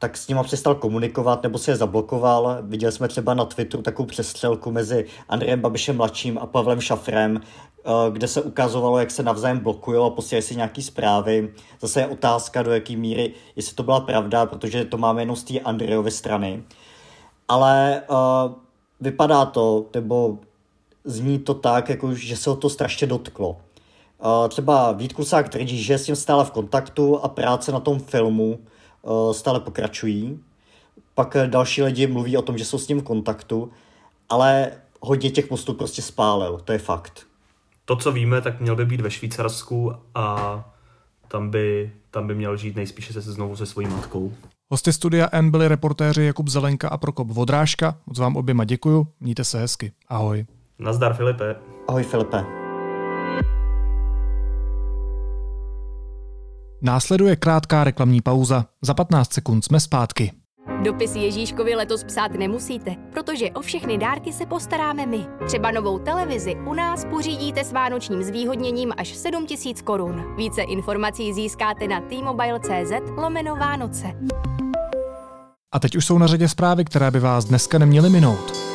tak 0.02 0.18
s 0.18 0.28
ním 0.28 0.38
přestal 0.44 0.76
komunikovat 0.76 1.44
nebo 1.44 1.58
se 1.58 1.72
je 1.72 1.76
zablokoval. 1.76 2.58
Viděli 2.62 2.92
jsme 2.92 3.08
třeba 3.08 3.34
na 3.34 3.46
Twitteru 3.46 3.84
takovou 3.84 4.06
přestřelku 4.06 4.72
mezi 4.72 5.06
Andrejem 5.30 5.62
Babišem 5.62 5.98
mladším 5.98 6.38
a 6.38 6.46
Pavlem 6.46 6.82
Šafrem, 6.82 7.42
Eh, 7.86 8.12
kde 8.12 8.28
se 8.28 8.42
ukazovalo, 8.42 9.00
jak 9.00 9.12
se 9.12 9.24
navzájem 9.24 9.60
blokují 9.60 10.00
a 10.06 10.10
posílají 10.10 10.44
si 10.44 10.56
nějaké 10.56 10.82
zprávy. 10.82 11.54
Zase 11.82 12.00
je 12.00 12.08
otázka, 12.08 12.64
do 12.64 12.74
jaké 12.74 12.96
míry, 12.96 13.34
jestli 13.56 13.76
to 13.76 13.84
byla 13.84 14.00
pravda, 14.00 14.46
protože 14.46 14.86
to 14.86 14.98
máme 14.98 15.22
jenom 15.22 15.36
z 15.36 15.44
té 15.44 15.60
Andrejovy 15.60 16.12
strany. 16.12 16.64
Ale 17.48 18.04
uh, 18.10 18.18
vypadá 19.00 19.46
to, 19.46 19.86
nebo 19.94 20.38
zní 21.04 21.40
to 21.40 21.54
tak, 21.54 21.90
jako, 21.90 22.14
že 22.14 22.38
se 22.38 22.50
o 22.50 22.56
to 22.56 22.70
strašně 22.70 23.08
dotklo. 23.08 23.50
Uh, 23.50 24.48
třeba 24.50 24.92
Vít 24.92 25.14
Kusák 25.14 25.50
tvrdí, 25.50 25.84
že 25.84 25.98
s 25.98 26.06
tím 26.06 26.16
stále 26.16 26.46
v 26.46 26.52
kontaktu 26.52 27.20
a 27.20 27.28
práce 27.28 27.72
na 27.72 27.80
tom 27.80 28.00
filmu 28.00 28.60
stále 29.32 29.60
pokračují. 29.60 30.40
Pak 31.16 31.38
další 31.46 31.84
lidi 31.84 32.08
mluví 32.08 32.38
o 32.38 32.42
tom, 32.42 32.58
že 32.58 32.66
jsou 32.66 32.78
s 32.78 32.88
ním 32.88 33.02
v 33.02 33.04
kontaktu, 33.04 33.72
ale 34.30 34.72
hodně 35.00 35.30
těch 35.30 35.50
mostů 35.50 35.74
prostě 35.74 36.02
spálil, 36.02 36.62
to 36.66 36.72
je 36.72 36.80
fakt 36.80 37.32
to, 37.86 37.96
co 37.96 38.12
víme, 38.12 38.42
tak 38.42 38.60
měl 38.60 38.76
by 38.76 38.86
být 38.86 39.02
ve 39.02 39.12
Švýcarsku 39.12 39.94
a 40.16 40.66
tam 41.28 41.50
by, 41.50 41.92
tam 42.12 42.28
by 42.28 42.36
měl 42.36 42.58
žít 42.58 42.76
nejspíše 42.76 43.14
se 43.14 43.22
znovu 43.22 43.56
se 43.56 43.66
svojí 43.66 43.88
matkou. 43.88 44.34
Hosty 44.70 44.94
studia 44.94 45.30
N 45.32 45.52
byli 45.52 45.68
reportéři 45.68 46.24
Jakub 46.24 46.48
Zelenka 46.48 46.90
a 46.90 46.98
Prokop 46.98 47.28
Vodrážka. 47.28 47.98
Moc 48.06 48.20
vám 48.20 48.36
oběma 48.36 48.64
děkuju, 48.64 49.08
mějte 49.20 49.44
se 49.44 49.60
hezky. 49.60 49.92
Ahoj. 50.08 50.46
Nazdar 50.80 51.14
Filipe. 51.14 51.56
Ahoj 51.88 52.04
Filipe. 52.04 52.61
Následuje 56.84 57.36
krátká 57.36 57.84
reklamní 57.84 58.22
pauza. 58.22 58.66
Za 58.82 58.94
15 58.94 59.34
sekund 59.34 59.66
jsme 59.66 59.80
zpátky. 59.80 60.32
Dopis 60.84 61.16
Ježíškovi 61.16 61.76
letos 61.76 62.04
psát 62.04 62.32
nemusíte, 62.32 62.96
protože 63.14 63.52
o 63.52 63.62
všechny 63.62 63.98
dárky 63.98 64.34
se 64.34 64.46
postaráme 64.46 65.06
my. 65.06 65.26
Třeba 65.48 65.72
novou 65.72 66.00
televizi 66.00 66.56
u 66.66 66.74
nás 66.74 67.06
pořídíte 67.06 67.64
s 67.64 67.72
vánočním 67.72 68.24
zvýhodněním 68.24 68.94
až 68.98 69.16
7000 69.16 69.82
korun. 69.82 70.36
Více 70.38 70.62
informací 70.62 71.34
získáte 71.34 71.88
na 71.88 72.02
t-mobile.cz 72.02 72.92
lomeno 73.18 73.56
Vánoce. 73.56 74.08
A 75.74 75.80
teď 75.80 75.96
už 75.96 76.06
jsou 76.06 76.18
na 76.18 76.28
řadě 76.28 76.48
zprávy, 76.48 76.86
které 76.86 77.12
by 77.12 77.20
vás 77.20 77.46
dneska 77.46 77.78
neměly 77.78 78.10
minout. 78.10 78.71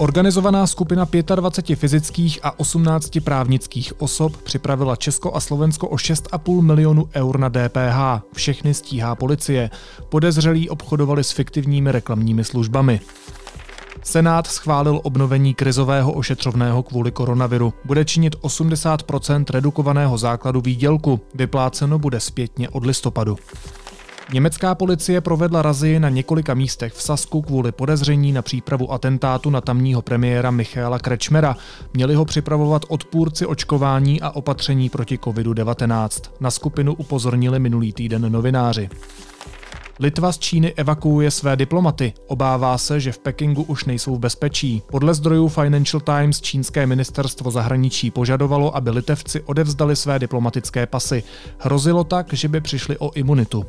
Organizovaná 0.00 0.66
skupina 0.66 1.08
25 1.34 1.76
fyzických 1.76 2.38
a 2.42 2.60
18 2.60 3.10
právnických 3.24 4.00
osob 4.00 4.36
připravila 4.36 4.96
Česko 4.96 5.34
a 5.34 5.40
Slovensko 5.40 5.88
o 5.88 5.96
6,5 5.96 6.60
milionu 6.60 7.08
eur 7.14 7.38
na 7.38 7.48
DPH. 7.48 8.24
Všechny 8.32 8.74
stíhá 8.74 9.14
policie. 9.14 9.70
Podezřelí 10.08 10.70
obchodovali 10.70 11.24
s 11.24 11.30
fiktivními 11.30 11.92
reklamními 11.92 12.44
službami. 12.44 13.00
Senát 14.02 14.46
schválil 14.46 15.00
obnovení 15.02 15.54
krizového 15.54 16.12
ošetřovného 16.12 16.82
kvůli 16.82 17.10
koronaviru. 17.10 17.74
Bude 17.84 18.04
činit 18.04 18.36
80% 18.36 19.44
redukovaného 19.50 20.18
základu 20.18 20.60
výdělku. 20.60 21.20
Vypláceno 21.34 21.98
bude 21.98 22.20
zpětně 22.20 22.68
od 22.68 22.86
listopadu. 22.86 23.36
Německá 24.32 24.74
policie 24.74 25.20
provedla 25.20 25.62
razy 25.62 26.00
na 26.00 26.08
několika 26.08 26.54
místech 26.54 26.92
v 26.92 27.02
Sasku 27.02 27.42
kvůli 27.42 27.72
podezření 27.72 28.32
na 28.32 28.42
přípravu 28.42 28.92
atentátu 28.92 29.50
na 29.50 29.60
tamního 29.60 30.02
premiéra 30.02 30.50
Michaela 30.50 30.98
Krečmera. 30.98 31.56
Měli 31.94 32.14
ho 32.14 32.24
připravovat 32.24 32.82
odpůrci 32.88 33.46
očkování 33.46 34.20
a 34.20 34.30
opatření 34.30 34.88
proti 34.88 35.16
COVID-19. 35.16 36.30
Na 36.40 36.50
skupinu 36.50 36.94
upozornili 36.94 37.58
minulý 37.58 37.92
týden 37.92 38.32
novináři. 38.32 38.88
Litva 40.00 40.32
z 40.32 40.38
Číny 40.38 40.72
evakuuje 40.76 41.30
své 41.30 41.56
diplomaty. 41.56 42.12
Obává 42.26 42.78
se, 42.78 43.00
že 43.00 43.12
v 43.12 43.18
Pekingu 43.18 43.62
už 43.62 43.84
nejsou 43.84 44.16
v 44.16 44.18
bezpečí. 44.18 44.82
Podle 44.90 45.14
zdrojů 45.14 45.48
Financial 45.48 46.00
Times 46.00 46.40
čínské 46.40 46.86
ministerstvo 46.86 47.50
zahraničí 47.50 48.10
požadovalo, 48.10 48.76
aby 48.76 48.90
litevci 48.90 49.40
odevzdali 49.40 49.96
své 49.96 50.18
diplomatické 50.18 50.86
pasy. 50.86 51.22
Hrozilo 51.58 52.04
tak, 52.04 52.32
že 52.32 52.48
by 52.48 52.60
přišli 52.60 52.98
o 52.98 53.12
imunitu. 53.12 53.66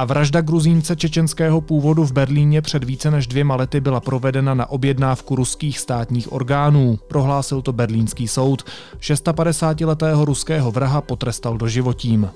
A 0.00 0.04
vražda 0.04 0.40
gruzínce 0.40 0.96
čečenského 0.96 1.60
původu 1.60 2.04
v 2.04 2.12
Berlíně 2.12 2.62
před 2.62 2.84
více 2.84 3.10
než 3.10 3.26
dvěma 3.26 3.56
lety 3.56 3.80
byla 3.80 4.00
provedena 4.00 4.54
na 4.54 4.70
objednávku 4.70 5.36
ruských 5.36 5.78
státních 5.78 6.32
orgánů, 6.32 6.98
prohlásil 7.08 7.62
to 7.62 7.72
berlínský 7.72 8.28
soud. 8.28 8.62
650-letého 9.00 10.24
ruského 10.24 10.72
vraha 10.72 11.00
potrestal 11.00 11.58
doživotím. 11.58 12.30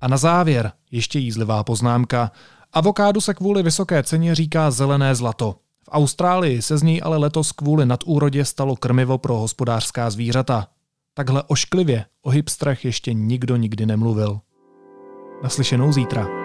A 0.00 0.08
na 0.08 0.16
závěr 0.16 0.72
ještě 0.90 1.18
jízlivá 1.18 1.64
poznámka. 1.64 2.30
Avokádu 2.72 3.20
se 3.20 3.34
kvůli 3.34 3.62
vysoké 3.62 4.02
ceně 4.02 4.34
říká 4.34 4.70
zelené 4.70 5.14
zlato. 5.14 5.54
V 5.84 5.88
Austrálii 5.92 6.62
se 6.62 6.78
z 6.78 6.82
něj 6.82 7.00
ale 7.04 7.16
letos 7.16 7.52
kvůli 7.52 7.86
nadúrodě 7.86 8.44
stalo 8.44 8.76
krmivo 8.76 9.18
pro 9.18 9.36
hospodářská 9.36 10.10
zvířata. 10.10 10.66
Takhle 11.14 11.42
ošklivě 11.46 12.04
o 12.22 12.30
hipstrech 12.30 12.84
ještě 12.84 13.12
nikdo 13.12 13.56
nikdy 13.56 13.86
nemluvil. 13.86 14.40
Naslyšenou 15.42 15.92
zítra. 15.92 16.44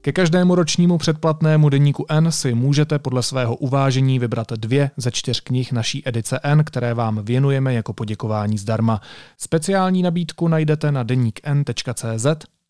Ke 0.00 0.12
každému 0.12 0.54
ročnímu 0.54 0.98
předplatnému 0.98 1.68
deníku 1.68 2.06
N 2.08 2.32
si 2.32 2.54
můžete 2.54 2.98
podle 2.98 3.22
svého 3.22 3.56
uvážení 3.56 4.18
vybrat 4.18 4.52
dvě 4.52 4.90
ze 4.96 5.10
čtyř 5.10 5.40
knih 5.40 5.72
naší 5.72 6.08
edice 6.08 6.40
N, 6.42 6.64
které 6.64 6.94
vám 6.94 7.24
věnujeme 7.24 7.74
jako 7.74 7.92
poděkování 7.92 8.58
zdarma. 8.58 9.00
Speciální 9.38 10.02
nabídku 10.02 10.48
najdete 10.48 10.92
na 10.92 11.02
deníkn.cz 11.02 12.26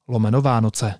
lomeno 0.08 0.42
Vánoce. 0.42 0.94